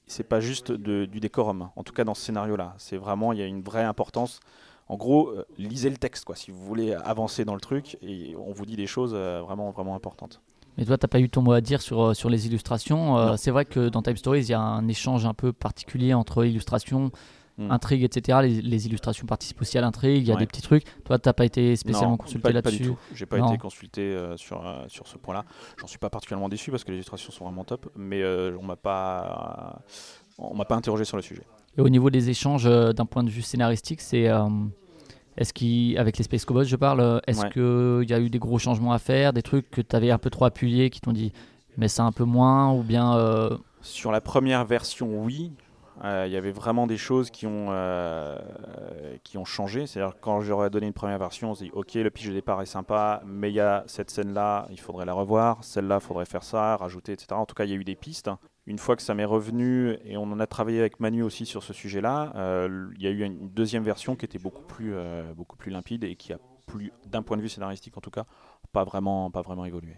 c'est 0.08 0.28
pas 0.28 0.40
juste 0.40 0.72
du 0.72 1.20
décorum. 1.20 1.70
En 1.76 1.84
tout 1.84 1.94
cas, 1.94 2.04
dans 2.04 2.16
ce 2.16 2.24
scénario-là, 2.24 2.74
c'est 2.80 2.98
vraiment, 2.98 3.32
il 3.32 3.40
y 3.40 3.44
a 3.44 3.46
une 3.46 3.62
vraie 3.62 3.84
importance. 3.84 4.40
En 4.90 4.96
gros, 4.96 5.30
euh, 5.30 5.46
lisez 5.58 5.90
le 5.90 5.98
texte, 5.98 6.24
quoi, 6.26 6.36
si 6.36 6.52
vous 6.52 6.64
voulez 6.64 6.94
avancer 6.94 7.44
dans 7.46 7.56
le 7.56 7.60
truc, 7.62 7.98
et 8.02 8.36
on 8.38 8.54
vous 8.54 8.66
dit 8.66 8.76
des 8.78 8.88
choses 8.88 9.12
euh, 9.14 9.42
vraiment, 9.42 9.72
vraiment 9.72 9.96
importantes. 9.96 10.42
Mais 10.78 10.86
toi, 10.86 10.98
t'as 10.98 11.08
pas 11.08 11.20
eu 11.20 11.30
ton 11.30 11.42
mot 11.42 11.52
à 11.54 11.60
dire 11.62 11.82
sur, 11.82 12.02
euh, 12.02 12.14
sur 12.14 12.30
les 12.30 12.46
illustrations. 12.48 13.18
Euh, 13.18 13.36
c'est 13.36 13.52
vrai 13.52 13.66
que 13.66 13.90
dans 13.90 14.02
Time 14.02 14.16
Stories, 14.16 14.42
il 14.42 14.50
y 14.50 14.54
a 14.54 14.62
un 14.62 14.88
échange 14.88 15.26
un 15.26 15.34
peu 15.34 15.52
particulier 15.52 16.14
entre 16.14 16.46
illustrations, 16.46 17.12
Hmm. 17.60 17.72
intrigue, 17.72 18.04
etc. 18.04 18.38
Les, 18.44 18.62
les 18.62 18.86
illustrations 18.86 19.26
participent 19.26 19.60
aussi 19.62 19.80
à 19.80 19.82
l'intrigue, 19.82 20.22
il 20.22 20.28
y 20.28 20.32
a 20.32 20.36
Ouais. 20.36 20.42
des 20.42 20.46
petits 20.46 20.62
trucs. 20.62 20.84
Toi, 21.06 21.18
t'as 21.18 21.34
pas 21.34 21.44
été 21.44 21.76
spécialement 21.76 22.12
Non, 22.12 22.18
consulté 22.18 22.54
là-dessus. 22.54 22.92
J'ai 23.16 23.26
pas 23.26 23.40
Non. 23.40 23.48
été 23.50 23.58
consulté 23.58 24.16
sur, 24.36 24.64
sur 24.90 25.08
ce 25.08 25.18
point-là. 25.18 25.44
J'en 25.82 25.88
suis 25.88 25.98
pas 25.98 26.12
particulièrement 26.12 26.50
déçu 26.50 26.70
parce 26.70 26.84
que 26.84 26.92
les 26.92 26.98
illustrations 26.98 27.32
sont 27.32 27.46
vraiment 27.46 27.64
top, 27.64 27.90
mais 27.96 28.24
on 28.24 28.62
m'a 28.62 28.76
pas, 28.76 29.82
on 30.38 30.54
m'a 30.54 30.66
pas 30.66 30.76
interrogé 30.76 31.04
sur 31.04 31.18
le 31.18 31.24
sujet. 31.24 31.42
Et 31.78 31.82
au 31.82 31.90
niveau 31.90 32.10
des 32.10 32.30
échanges, 32.30 32.66
euh, 32.66 32.92
d'un 32.94 33.06
point 33.06 33.24
de 33.24 33.30
vue 33.30 33.42
scénaristique, 33.42 34.02
c'est. 34.02 34.28
euh, 34.30 34.48
est-ce 35.38 35.54
qu'avec 35.54 36.18
les 36.18 36.24
Space 36.24 36.46
Cowboys, 36.46 36.66
je 36.66 36.76
parle, 36.76 37.00
euh, 37.00 37.20
est-ce 37.28 37.42
Ouais. 37.44 37.50
qu'il 37.52 38.10
y 38.10 38.14
a 38.14 38.20
eu 38.20 38.30
des 38.32 38.40
gros 38.40 38.58
changements 38.58 38.92
à 38.94 38.98
faire, 38.98 39.34
des 39.34 39.44
trucs 39.44 39.70
que 39.70 39.82
tu 39.82 39.96
avais 39.96 40.10
un 40.10 40.18
peu 40.18 40.32
trop 40.32 40.46
appuyés, 40.46 40.90
qui 40.90 41.00
t'ont 41.02 41.14
dit 41.14 41.32
mais 41.78 41.88
ça 41.88 42.04
un 42.04 42.12
peu 42.12 42.24
moins, 42.24 42.74
ou 42.74 42.82
bien. 42.82 43.16
euh, 43.18 43.56
Sur 43.82 44.12
la 44.12 44.20
première 44.22 44.66
version, 44.66 45.22
oui. 45.24 45.52
Euh, 46.04 46.26
Il 46.28 46.34
y 46.34 46.36
avait 46.38 46.52
vraiment 46.52 46.88
des 46.88 46.98
choses 46.98 47.30
qui 47.30 47.46
ont, 47.46 47.68
euh, 47.70 48.38
qui 49.24 49.38
ont 49.38 49.46
changé. 49.46 49.86
C'est-à-dire 49.86 50.16
quand 50.20 50.42
j'aurais 50.42 50.70
donné 50.72 50.88
une 50.88 50.94
première 50.94 51.20
version, 51.20 51.52
on 51.52 51.56
se 51.56 51.64
dit 51.66 51.72
ok, 51.74 51.94
le 51.96 52.10
pitch 52.10 52.28
de 52.28 52.34
départ 52.34 52.60
est 52.64 52.66
sympa, 52.68 53.22
mais 53.26 53.52
il 53.52 53.56
y 53.56 53.60
a 53.60 53.84
cette 53.88 54.10
scène-là, 54.10 54.68
il 54.72 54.80
faudrait 54.80 55.06
la 55.06 55.14
revoir. 55.14 55.64
Celle-là, 55.64 56.00
il 56.02 56.06
faudrait 56.06 56.26
faire 56.26 56.44
ça, 56.44 56.78
rajouter, 56.78 57.12
etc. 57.14 57.28
En 57.34 57.46
tout 57.46 57.56
cas, 57.56 57.66
il 57.66 57.70
y 57.70 57.74
a 57.74 57.78
eu 57.78 57.84
des 57.84 57.96
pistes. 57.96 58.30
Une 58.68 58.78
fois 58.78 58.98
que 58.98 59.02
ça 59.02 59.14
m'est 59.14 59.26
revenu, 59.26 59.98
et 60.04 60.18
on 60.18 60.24
en 60.24 60.42
a 60.42 60.46
travaillé 60.46 60.82
avec 60.82 61.00
Manu 61.00 61.24
aussi 61.24 61.46
sur 61.46 61.64
ce 61.64 61.72
sujet-là, 61.72 62.34
euh, 62.36 62.90
il 62.98 63.02
y 63.02 63.08
a 63.08 63.12
eu 63.12 63.24
une 63.24 63.50
deuxième 63.50 63.84
version 63.84 64.18
qui 64.18 64.26
était 64.26 64.40
beaucoup 64.40 64.64
plus, 64.64 64.92
euh, 64.94 65.34
beaucoup 65.34 65.56
plus 65.56 65.72
limpide 65.72 66.04
et 66.04 66.16
qui 66.16 66.34
a 66.34 66.38
plus, 66.66 66.92
d'un 67.10 67.22
point 67.22 67.38
de 67.38 67.42
vue 67.42 67.48
scénaristique 67.48 67.98
en 67.98 68.02
tout 68.02 68.12
cas, 68.12 68.26
pas 68.74 68.84
vraiment, 68.84 69.32
pas 69.32 69.42
vraiment 69.42 69.64
évolué. 69.64 69.96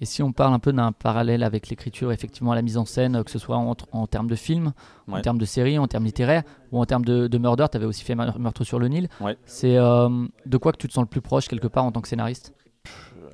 Et 0.00 0.06
si 0.06 0.22
on 0.22 0.32
parle 0.32 0.54
un 0.54 0.58
peu 0.58 0.72
d'un 0.72 0.92
parallèle 0.92 1.42
avec 1.42 1.68
l'écriture, 1.68 2.10
effectivement, 2.10 2.54
la 2.54 2.62
mise 2.62 2.78
en 2.78 2.86
scène, 2.86 3.22
que 3.22 3.30
ce 3.30 3.38
soit 3.38 3.56
en, 3.56 3.74
en 3.92 4.06
termes 4.06 4.28
de 4.28 4.34
film, 4.34 4.72
en 5.08 5.20
termes 5.20 5.38
de 5.38 5.44
série, 5.44 5.78
en 5.78 5.86
termes 5.86 6.04
littéraires, 6.04 6.42
ou 6.72 6.80
en 6.80 6.86
termes 6.86 7.04
de, 7.04 7.28
de 7.28 7.38
murder, 7.38 7.66
tu 7.70 7.76
avais 7.76 7.86
aussi 7.86 8.04
fait 8.04 8.14
Meurtre 8.14 8.64
sur 8.64 8.78
le 8.78 8.88
Nil. 8.88 9.08
Ouais. 9.20 9.36
C'est 9.44 9.76
euh, 9.76 10.26
de 10.44 10.56
quoi 10.58 10.72
que 10.72 10.78
tu 10.78 10.88
te 10.88 10.92
sens 10.92 11.02
le 11.02 11.08
plus 11.08 11.22
proche 11.22 11.48
quelque 11.48 11.66
part 11.66 11.84
en 11.84 11.92
tant 11.92 12.00
que 12.00 12.08
scénariste? 12.08 12.54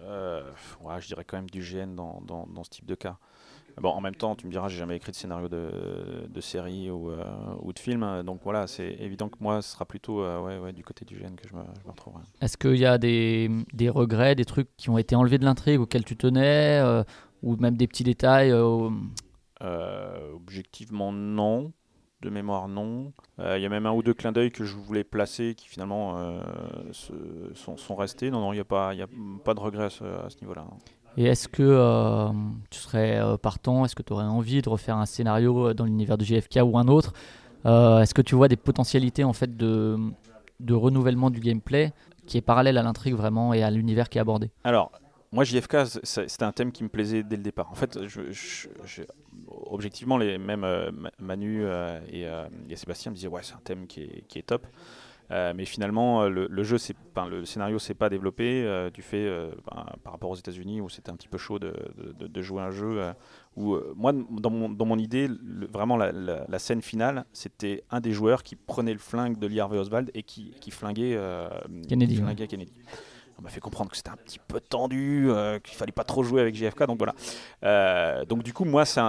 Euh, 0.05 0.43
ouais, 0.83 1.01
je 1.01 1.07
dirais 1.07 1.25
quand 1.25 1.37
même 1.37 1.51
du 1.51 1.61
GN 1.61 1.95
dans, 1.95 2.21
dans, 2.25 2.47
dans 2.47 2.63
ce 2.65 2.71
type 2.71 2.87
de 2.87 2.95
cas. 2.95 3.17
Bon, 3.81 3.89
en 3.91 4.01
même 4.01 4.15
temps, 4.15 4.37
tu 4.37 4.47
me 4.47 4.53
diras, 4.53 4.69
j'ai 4.69 4.79
jamais 4.79 4.97
écrit 4.97 5.11
de 5.13 5.17
scénario 5.17 5.49
de, 5.49 6.27
de 6.29 6.41
série 6.41 6.91
ou, 6.91 7.11
euh, 7.11 7.25
ou 7.63 7.73
de 7.73 7.79
film, 7.79 8.23
donc 8.23 8.41
voilà, 8.45 8.67
c'est 8.67 8.93
évident 9.01 9.29
que 9.29 9.37
moi, 9.41 9.63
ce 9.63 9.73
sera 9.73 9.85
plutôt 9.87 10.23
euh, 10.23 10.41
ouais, 10.41 10.59
ouais, 10.59 10.73
du 10.73 10.85
côté 10.85 11.05
du 11.05 11.17
GN 11.17 11.35
que 11.35 11.49
je 11.49 11.55
me, 11.55 11.63
je 11.81 11.87
me 11.87 11.91
retrouverai. 11.91 12.23
Est-ce 12.41 12.57
qu'il 12.57 12.77
y 12.77 12.85
a 12.87 12.99
des, 12.99 13.51
des 13.73 13.89
regrets, 13.89 14.35
des 14.35 14.45
trucs 14.45 14.69
qui 14.77 14.91
ont 14.91 14.99
été 14.99 15.17
enlevés 15.17 15.39
de 15.39 15.45
l'intrigue 15.45 15.81
auxquels 15.81 16.05
tu 16.05 16.17
tenais, 16.17 16.81
euh, 16.81 17.03
ou 17.43 17.57
même 17.57 17.77
des 17.77 17.87
petits 17.89 18.05
détails 18.05 18.53
objectivement, 20.35 21.13
non. 21.13 21.73
De 22.21 22.31
mémoire, 22.31 22.69
non. 22.69 23.13
Il 23.39 23.61
y 23.61 23.67
a 23.67 23.69
même 23.69 23.85
un 23.87 23.91
ou 23.93 24.03
deux 24.05 24.15
clins 24.15 24.31
d'œil 24.31 24.53
que 24.53 24.63
je 24.65 24.77
voulais 24.77 25.03
placer 25.03 25.55
qui 25.57 25.67
finalement 25.69 26.41
se- 26.93 27.51
sont, 27.55 27.77
sont 27.77 27.97
restés. 27.97 28.31
Non, 28.31 28.41
non, 28.41 28.53
il 28.53 28.57
n'y 28.57 28.61
a, 28.61 28.65
pas- 28.65 28.95
y 28.95 29.03
a 29.03 29.09
pas 29.45 29.55
de 29.55 29.61
regret 29.61 29.85
à 29.87 29.91
ce, 29.91 30.05
à 30.05 30.31
ce 30.31 30.37
niveau-là. 30.41 30.65
Et 31.17 31.25
est-ce 31.25 31.49
que 31.49 31.63
euh, 31.63 32.29
tu 32.71 32.79
serais 32.79 33.19
euh, 33.19 33.37
partant? 33.37 33.85
Est-ce 33.85 33.95
que 33.95 34.03
tu 34.03 34.13
aurais 34.13 34.25
envie 34.25 34.63
de 34.63 34.69
refaire 34.69 34.97
un 34.97 35.07
scénario 35.07 35.69
euh, 35.69 35.75
dans 35.75 35.85
l'univers 35.85 36.17
de 36.17 36.25
JFK 36.25 36.61
ou 36.65 36.79
un 36.79 36.89
autre? 36.89 37.13
Est-ce 37.65 38.13
que 38.15 38.23
tu 38.23 38.35
vois 38.35 38.49
des 38.49 38.57
potentialités 38.57 39.23
en 39.23 39.33
fait 39.33 39.57
de, 39.57 39.97
renouvellement 40.71 41.31
du 41.31 41.39
gameplay 41.41 41.93
qui 42.27 42.37
est 42.39 42.41
parallèle 42.41 42.77
à 42.77 42.83
l'intrigue 42.83 43.15
vraiment 43.15 43.55
et 43.55 43.63
à 43.63 43.71
l'univers 43.71 44.09
qui 44.09 44.19
est 44.19 44.21
abordé? 44.21 44.51
Alors, 44.65 44.91
moi, 45.31 45.45
JFK, 45.45 45.77
c'était 46.03 46.43
un 46.43 46.51
thème 46.53 46.73
qui 46.73 46.83
me 46.83 46.89
plaisait 46.89 47.23
dès 47.23 47.37
le 47.37 47.43
départ. 47.43 47.71
En 47.71 47.75
fait, 47.77 48.01
je, 48.09 48.33
je- 48.33 48.69
je- 48.85 49.03
objectivement, 49.71 50.19
les, 50.19 50.39
même 50.39 50.61
Ma- 50.93 51.13
Manu 51.21 51.65
et, 52.11 52.27
Sébastien 52.75 53.13
me 53.13 53.17
disaient 53.17 53.29
ouais, 53.29 53.43
c'est 53.45 53.55
un 53.55 53.61
thème 53.63 53.87
qui 53.87 54.01
est 54.35 54.47
top. 54.47 54.67
Euh, 55.33 55.53
mais 55.57 55.65
finalement, 55.65 56.23
euh, 56.23 56.29
le, 56.29 56.47
le 56.49 56.63
jeu, 56.63 56.77
le 57.31 57.45
scénario 57.45 57.79
s'est 57.79 57.95
pas 57.95 58.09
développé 58.11 58.63
euh, 58.65 58.91
du 58.91 59.03
fait 59.03 59.27
euh, 59.27 59.51
ben, 59.71 59.87
par 60.05 60.13
rapport 60.13 60.31
aux 60.31 60.35
États-Unis 60.37 60.81
où 60.81 60.89
c'était 60.89 61.11
un 61.11 61.17
petit 61.17 61.29
peu 61.29 61.39
chaud 61.39 61.59
de, 61.59 61.73
de- 61.97 62.13
de- 62.13 62.27
de 62.27 62.43
jouer 62.43 62.63
un 62.63 62.71
jeu. 62.71 63.01
où 63.57 63.77
moi, 63.97 64.13
dans 64.13 64.51
mon, 64.51 64.69
dans 64.69 64.85
mon 64.87 64.99
idée, 64.99 65.29
le- 65.29 65.67
vraiment 65.67 65.97
la, 65.97 66.13
la- 66.13 66.45
la 66.49 66.59
scène 66.59 66.83
finale, 66.83 67.25
c'était 67.33 67.83
un 67.91 68.01
des 68.01 68.13
joueurs 68.13 68.43
qui 68.43 68.57
prenait 68.57 68.93
le 68.93 68.99
flingue 68.99 69.39
de 69.39 69.47
Lee 69.47 69.61
Harvey 69.61 69.79
Oswald 69.79 70.11
et 70.15 70.23
qui, 70.23 70.53
qui 70.61 70.71
flinguait 70.71 71.19
Kennedy, 71.89 72.15
qui 72.15 72.21
ouais. 72.21 72.27
flinguait 72.27 72.47
Kennedy. 72.47 72.73
On 73.39 73.43
m'a 73.43 73.49
fait 73.49 73.61
comprendre 73.61 73.91
que 73.91 73.97
c'était 73.97 74.11
un 74.11 74.17
petit 74.17 74.39
peu 74.39 74.61
tendu, 74.61 75.31
euh, 75.31 75.59
qu'il 75.59 75.75
fallait 75.77 75.91
pas 75.93 76.05
trop 76.05 76.23
jouer 76.23 76.43
avec 76.43 76.55
JFK, 76.55 76.85
donc 76.87 76.99
voilà. 76.99 77.15
Euh, 77.65 78.25
donc 78.25 78.43
du 78.43 78.53
coup, 78.53 78.65
moi, 78.65 78.85
c'est 78.85 79.01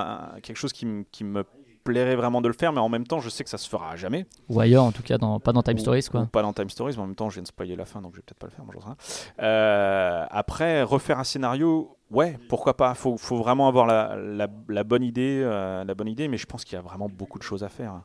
quelque 0.41 0.57
chose 0.57 0.73
qui 0.73 0.85
me 1.23 1.43
plairait 1.83 2.15
vraiment 2.15 2.41
de 2.41 2.47
le 2.47 2.53
faire, 2.53 2.71
mais 2.73 2.79
en 2.79 2.89
même 2.89 3.05
temps, 3.05 3.19
je 3.19 3.29
sais 3.29 3.43
que 3.43 3.49
ça 3.49 3.57
se 3.57 3.67
fera 3.69 3.91
à 3.91 3.95
jamais. 3.95 4.25
Ou 4.49 4.59
ailleurs 4.59 4.83
en 4.83 4.91
tout 4.91 5.03
cas, 5.03 5.17
dans, 5.17 5.39
pas 5.39 5.51
dans 5.53 5.61
Time 5.63 5.75
Ou- 5.77 5.79
Stories 5.79 6.05
ou 6.07 6.11
quoi. 6.11 6.25
pas 6.31 6.41
dans 6.41 6.53
Time 6.53 6.69
Stories, 6.69 6.93
mais 6.97 7.03
en 7.03 7.07
même 7.07 7.15
temps, 7.15 7.29
je 7.29 7.35
viens 7.35 7.43
de 7.43 7.47
spoiler 7.47 7.75
la 7.75 7.85
fin, 7.85 8.01
donc 8.01 8.11
je 8.13 8.17
vais 8.17 8.23
peut-être 8.23 8.39
pas 8.39 8.47
le 8.47 8.51
faire, 8.51 8.65
moi, 8.65 8.73
rien. 8.83 8.95
Euh, 9.39 10.25
après, 10.29 10.83
refaire 10.83 11.19
un 11.19 11.23
scénario, 11.23 11.97
ouais, 12.11 12.37
pourquoi 12.49 12.75
pas. 12.77 12.93
Faut, 12.95 13.17
faut 13.17 13.37
vraiment 13.37 13.67
avoir 13.67 13.85
la, 13.85 14.15
la- 14.15 14.47
la 14.69 14.83
bonne 14.83 15.03
idée, 15.03 15.41
euh, 15.43 15.83
la 15.83 15.93
bonne 15.95 16.07
idée, 16.07 16.27
mais 16.27 16.37
je 16.37 16.45
pense 16.45 16.63
qu'il 16.63 16.75
y 16.75 16.79
a 16.79 16.81
vraiment 16.81 17.09
beaucoup 17.09 17.37
de 17.39 17.43
choses 17.43 17.63
à 17.63 17.69
faire. 17.69 18.01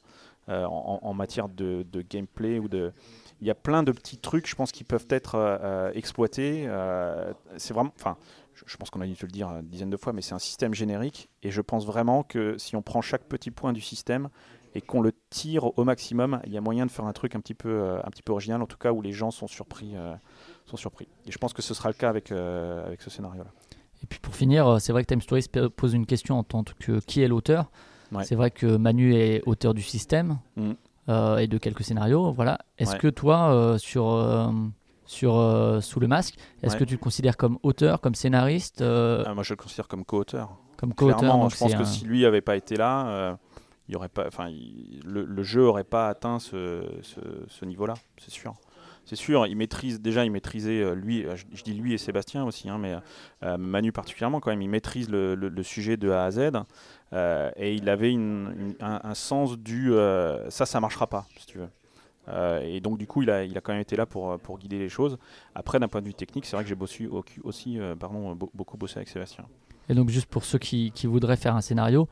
Euh, 0.48 0.64
en, 0.64 1.12
matière 1.12 1.48
de, 1.48 1.84
gameplay 2.08 2.58
ou 2.58 2.68
de. 2.68 2.92
Il 3.40 3.46
y 3.46 3.50
a 3.50 3.54
plein 3.54 3.82
de 3.82 3.92
petits 3.92 4.16
trucs, 4.16 4.48
je 4.48 4.54
pense, 4.54 4.72
qui 4.72 4.82
peuvent 4.82 5.06
être 5.10 5.34
euh, 5.34 5.92
exploités. 5.92 6.64
Euh, 6.66 7.32
c'est 7.58 7.74
vraiment. 7.74 7.92
Enfin, 7.96 8.16
je, 8.54 8.76
pense 8.78 8.88
qu'on 8.88 9.02
a 9.02 9.06
dû 9.06 9.14
te 9.14 9.26
le 9.26 9.30
dire 9.30 9.48
une 9.50 9.68
dizaine 9.68 9.90
de 9.90 9.96
fois, 9.98 10.14
mais 10.14 10.22
c'est 10.22 10.34
un 10.34 10.38
système 10.38 10.72
générique. 10.72 11.28
Et 11.42 11.50
je 11.50 11.60
pense 11.60 11.84
vraiment 11.84 12.22
que 12.22 12.56
si 12.56 12.76
on 12.76 12.82
prend 12.82 13.02
chaque 13.02 13.24
petit 13.24 13.50
point 13.50 13.74
du 13.74 13.82
système 13.82 14.30
et 14.74 14.80
qu'on 14.80 15.02
le 15.02 15.12
tire 15.28 15.78
au 15.78 15.84
maximum, 15.84 16.40
il 16.46 16.52
y 16.52 16.56
a 16.56 16.62
moyen 16.62 16.86
de 16.86 16.90
faire 16.90 17.04
un 17.04 17.12
truc 17.12 17.34
un 17.34 17.40
petit 17.40 17.54
peu, 17.54 17.98
un 18.02 18.10
petit 18.10 18.22
peu 18.22 18.32
original, 18.32 18.62
en 18.62 18.66
tout 18.66 18.78
cas 18.78 18.92
où 18.92 19.02
les 19.02 19.12
gens 19.12 19.30
sont 19.30 19.48
surpris. 19.48 19.94
sont 20.64 20.76
surpris. 20.78 21.08
Et 21.26 21.30
je 21.32 21.38
pense 21.38 21.52
que 21.52 21.62
ce 21.62 21.74
sera 21.74 21.90
le 21.90 21.94
cas 21.94 22.08
avec, 22.08 22.32
avec 22.32 23.02
ce 23.02 23.10
scénario-là. 23.10 23.50
Et 24.02 24.06
puis 24.06 24.18
pour 24.18 24.34
finir, 24.34 24.80
c'est 24.80 24.92
vrai 24.92 25.02
que 25.02 25.08
Time 25.08 25.20
Stories 25.20 25.48
pose 25.76 25.92
une 25.92 26.06
question 26.06 26.38
en 26.38 26.42
tant 26.44 26.64
que 26.78 27.00
qui 27.00 27.20
est 27.20 27.28
l'auteur? 27.28 27.70
Ouais. 28.12 28.24
C'est 28.24 28.34
vrai 28.34 28.50
que 28.50 28.66
Manu 28.76 29.14
est 29.14 29.42
auteur 29.46 29.74
du 29.74 29.82
système 29.82 30.38
Mhm. 30.56 30.74
euh, 31.08 31.36
et 31.38 31.46
de 31.46 31.58
quelques 31.58 31.84
scénarios. 31.84 32.32
Voilà. 32.32 32.58
Est-ce 32.78 32.92
Ouais. 32.92 32.98
que 32.98 33.08
toi, 33.08 33.50
euh, 33.52 33.78
sur, 33.78 34.10
euh, 34.10 34.50
sur 35.06 35.32
Sous 35.82 36.00
le 36.00 36.06
masque, 36.06 36.36
est-ce 36.62 36.76
que 36.76 36.84
tu 36.84 36.94
le 36.94 36.98
considères 37.00 37.36
comme 37.36 37.58
auteur, 37.62 38.00
comme 38.00 38.14
scénariste, 38.14 38.82
Ah, 38.82 39.32
moi, 39.34 39.42
je 39.42 39.52
le 39.52 39.56
considère 39.56 39.88
comme 39.88 40.04
co-auteur. 40.04 40.50
comme 40.76 40.92
co-auteur 40.94 41.50
je 41.50 41.56
pense 41.56 41.74
que 41.74 41.80
un- 41.82 41.84
si 41.84 42.04
lui 42.04 42.24
avait 42.26 42.40
pas 42.42 42.56
été 42.56 42.76
là, 42.76 43.36
il 43.88 43.92
y 43.92 43.96
aurait 43.96 44.08
pas, 44.10 44.26
enfin, 44.26 44.50
le, 45.04 45.24
le 45.24 45.42
jeu 45.42 45.66
aurait 45.66 45.84
pas 45.84 46.08
atteint 46.08 46.38
ce, 46.38 46.82
ce- 47.02 47.20
ce 47.48 47.64
niveau-là, 47.64 47.94
c'est 48.18 48.30
sûr. 48.30 48.54
C'est 49.08 49.16
sûr, 49.16 49.46
il 49.46 49.56
maîtrise 49.56 50.02
déjà, 50.02 50.26
il 50.26 50.30
maîtrisait 50.30 50.82
euh, 50.82 50.94
lui, 50.94 51.24
euh, 51.24 51.34
je, 51.34 51.62
dis 51.62 51.72
lui 51.72 51.94
et 51.94 51.98
Sébastien 51.98 52.44
aussi, 52.44 52.68
hein, 52.68 52.76
mais 52.76 52.94
euh, 53.42 53.56
Manu 53.56 53.90
particulièrement 53.90 54.38
quand 54.38 54.50
même, 54.50 54.60
il 54.60 54.68
maîtrise 54.68 55.08
le, 55.08 55.62
sujet 55.62 55.96
de 55.96 56.10
A 56.10 56.24
à 56.24 56.30
Z 56.30 56.50
et 57.56 57.74
il 57.74 57.88
avait 57.88 58.14
un, 58.80 59.14
sens 59.14 59.56
du 59.56 59.92
ça, 60.50 60.66
ça 60.66 60.78
marchera 60.78 61.06
pas, 61.06 61.26
si 61.38 61.46
tu 61.46 61.58
veux. 61.58 62.60
Et 62.62 62.80
donc 62.80 62.98
du 62.98 63.06
coup, 63.06 63.22
il 63.22 63.30
a, 63.30 63.46
quand 63.62 63.72
même 63.72 63.80
été 63.80 63.96
là 63.96 64.04
pour, 64.04 64.58
guider 64.58 64.78
les 64.78 64.90
choses. 64.90 65.16
Après, 65.54 65.80
d'un 65.80 65.88
point 65.88 66.02
de 66.02 66.06
vue 66.06 66.14
technique, 66.14 66.44
c'est 66.44 66.56
vrai 66.56 66.64
que 66.64 66.68
j'ai 66.68 67.06
au- 67.06 67.24
aussi, 67.44 67.78
beaucoup 68.54 68.76
bossé 68.76 68.98
avec 68.98 69.08
Sébastien. 69.08 69.46
Et 69.88 69.94
donc 69.94 70.10
juste 70.10 70.26
pour 70.26 70.44
ceux 70.44 70.58
qui, 70.58 70.92
voudraient 71.04 71.38
faire 71.38 71.56
un 71.56 71.62
scénario, 71.62 72.08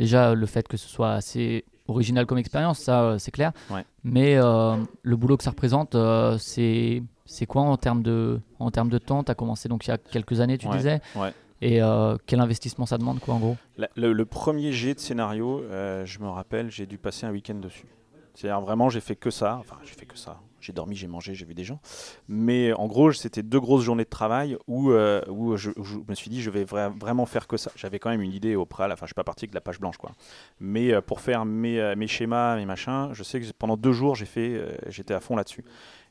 déjà 0.00 0.34
le 0.34 0.46
fait 0.46 0.66
que 0.66 0.76
ce 0.76 0.88
soit 0.88 1.12
assez 1.12 1.64
original 1.88 2.26
comme 2.26 2.38
expérience, 2.38 2.78
ça 2.78 3.02
euh, 3.02 3.18
c'est 3.18 3.30
clair. 3.30 3.52
Ouais. 3.70 3.84
Mais 4.04 4.36
euh, 4.36 4.76
le 5.02 5.16
boulot 5.16 5.36
que 5.36 5.44
ça 5.44 5.50
représente, 5.50 5.94
euh, 5.94 6.38
c'est 6.38 7.02
c'est 7.26 7.46
quoi 7.46 7.62
en 7.62 7.76
termes 7.76 8.02
de 8.02 8.40
en 8.58 8.70
termes 8.70 8.88
de 8.90 8.98
temps? 8.98 9.24
Tu 9.24 9.30
as 9.32 9.34
commencé 9.34 9.68
donc 9.68 9.86
il 9.86 9.90
y 9.90 9.92
a 9.92 9.98
quelques 9.98 10.40
années, 10.40 10.56
tu 10.58 10.68
Ouais, 10.68 10.76
disais. 10.76 11.00
ouais. 11.16 11.32
Et 11.60 11.82
euh, 11.82 12.16
quel 12.26 12.40
investissement 12.40 12.86
ça 12.86 12.98
demande 12.98 13.18
quoi 13.20 13.34
en 13.34 13.38
gros? 13.40 13.56
La- 13.76 13.88
le, 13.96 14.12
le 14.12 14.24
premier 14.24 14.70
jet 14.70 14.94
de 14.94 15.00
scénario, 15.00 15.62
je 16.04 16.18
me 16.20 16.28
rappelle, 16.28 16.70
j'ai 16.70 16.86
dû 16.86 16.98
passer 16.98 17.26
un 17.26 17.32
week-end 17.32 17.56
dessus. 17.56 17.88
C'est-à-dire 18.34 18.60
vraiment, 18.60 18.88
j'ai 18.88 19.00
fait 19.00 19.16
que 19.16 19.30
ça. 19.30 19.56
Enfin, 19.58 19.76
j'ai 19.84 19.94
fait 19.94 20.06
que 20.06 20.16
ça. 20.16 20.38
J'ai 20.60 20.72
dormi, 20.72 20.96
j'ai 20.96 21.06
mangé, 21.06 21.34
j'ai 21.34 21.44
vu 21.44 21.54
des 21.54 21.64
gens. 21.64 21.80
Mais 22.26 22.72
en 22.72 22.86
gros, 22.86 23.12
c'était 23.12 23.42
deux 23.42 23.60
grosses 23.60 23.84
journées 23.84 24.04
de 24.04 24.08
travail 24.08 24.56
où, 24.66 24.90
euh, 24.90 25.22
où 25.28 25.56
je, 25.56 25.70
me 26.08 26.14
suis 26.14 26.30
dit, 26.30 26.42
je 26.42 26.50
vais 26.50 26.64
vra- 26.64 26.96
vraiment 26.98 27.26
faire 27.26 27.46
que 27.46 27.56
ça. 27.56 27.70
J'avais 27.76 27.98
quand 27.98 28.10
même 28.10 28.22
une 28.22 28.32
idée 28.32 28.56
au 28.56 28.66
préalable. 28.66 28.98
Enfin, 28.98 29.06
je 29.06 29.10
suis 29.10 29.14
pas 29.14 29.24
parti 29.24 29.44
avec 29.44 29.54
la 29.54 29.60
page 29.60 29.78
blanche, 29.78 29.96
quoi. 29.96 30.12
Mais 30.60 30.92
euh, 30.92 31.00
pour 31.00 31.20
faire 31.20 31.44
mes, 31.44 31.80
euh, 31.80 31.94
mes 31.96 32.06
schémas, 32.08 32.56
mes 32.56 32.66
machins, 32.66 33.10
je 33.12 33.22
sais 33.22 33.40
que 33.40 33.46
pendant 33.52 33.76
deux 33.76 33.92
jours, 33.92 34.14
j'ai 34.16 34.26
fait, 34.26 34.60
j'étais 34.88 35.14
à 35.14 35.20
fond 35.20 35.36
là-dessus. 35.36 35.64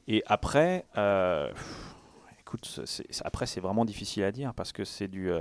Et 0.08 0.24
après, 0.28 0.86
écoute, 2.40 2.82
après, 3.24 3.46
c'est 3.46 3.60
vraiment 3.60 3.84
difficile 3.86 4.24
à 4.24 4.32
dire 4.32 4.54
parce 4.54 4.72
que 4.72 4.86
c'est 4.86 5.08
du. 5.08 5.32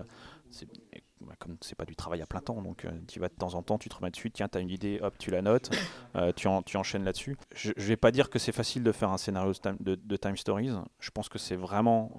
Bah, 1.21 1.35
comme 1.39 1.57
c'est 1.61 1.75
pas 1.77 1.85
du 1.85 1.97
travail 1.97 2.21
à 2.23 2.27
plein 2.27 2.41
temps, 2.41 2.61
donc 2.63 2.85
euh, 2.85 2.91
tu 3.09 3.21
vas 3.21 3.29
de 3.29 3.35
temps 3.35 3.55
en 3.55 3.63
temps, 3.63 3.79
tu 3.79 3.89
te 3.89 3.95
remets 3.97 4.11
dessus, 4.11 4.31
tiens, 4.31 4.49
tu 4.49 4.59
as 4.59 4.61
une 4.61 4.71
idée, 4.71 4.99
hop, 5.03 5.15
tu 5.19 5.31
la 5.31 5.43
notes, 5.43 5.71
euh, 6.17 6.33
tu, 6.35 6.47
en- 6.49 6.63
tu 6.63 6.77
enchaînes 6.77 7.05
là-dessus. 7.05 7.37
Je, 7.55 7.73
je 7.77 7.87
vais 7.89 7.97
pas 7.97 8.11
dire 8.11 8.29
que 8.31 8.39
c'est 8.39 8.53
facile 8.53 8.83
de 8.83 8.93
faire 8.93 9.11
un 9.11 9.17
scénario 9.19 9.53
de 9.53 9.59
Time, 9.59 9.77
de, 9.81 9.95
de 9.95 10.17
Time 10.17 10.37
Stories, 10.37 10.73
je 11.01 11.11
pense 11.11 11.29
que 11.29 11.39
c'est 11.39 11.57
vraiment, 11.57 12.11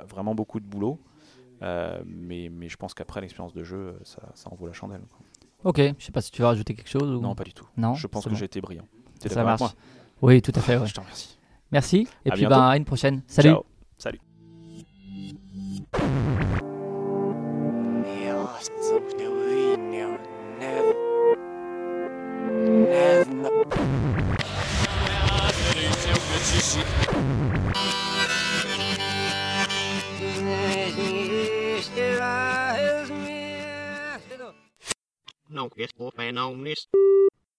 euh, 0.00 0.04
vraiment 0.04 0.34
beaucoup 0.34 0.60
de 0.60 0.66
boulot, 0.66 0.98
Euh, 1.62 2.02
mais, 2.04 2.48
mais 2.50 2.68
je 2.68 2.76
pense 2.76 2.92
qu'après 2.92 3.20
l'expérience 3.20 3.52
de 3.54 3.62
jeu, 3.62 3.96
ça, 4.02 4.20
ça 4.34 4.50
en 4.50 4.56
vaut 4.56 4.66
la 4.66 4.72
chandelle. 4.72 5.02
quoi. 5.08 5.20
Ok, 5.70 5.78
je 5.96 6.04
sais 6.04 6.10
pas 6.10 6.20
si 6.20 6.32
tu 6.32 6.42
veux 6.42 6.48
rajouter 6.48 6.74
quelque 6.74 6.90
chose 6.90 7.08
ou... 7.08 7.20
Non, 7.20 7.36
pas 7.36 7.44
du 7.44 7.54
tout. 7.54 7.68
Non, 7.76 7.94
je 7.94 8.08
pense 8.08 8.24
que 8.24 8.30
bon. 8.30 8.34
j'ai 8.34 8.46
été 8.46 8.60
brillant. 8.60 8.86
Ça 9.28 9.44
marche. 9.44 9.60
moi 9.60 9.72
Oui, 10.22 10.42
tout 10.42 10.50
à 10.56 10.60
fait. 10.60 10.76
ouais. 10.76 10.86
Je 10.88 10.94
te 10.94 10.98
remercie. 10.98 11.38
Merci. 11.70 12.08
Et 12.24 12.30
À 12.32 12.34
puis 12.34 12.46
bah, 12.46 12.66
à 12.70 12.76
une 12.76 12.84
prochaine. 12.84 13.22
Salut. 13.28 13.50
Ciao. 13.50 13.64
Salut. 13.96 14.18
don't 35.62 35.76
get 35.76 35.92
off 36.00 36.12
my 36.16 36.28
on 36.30 36.64
this. 36.64 36.88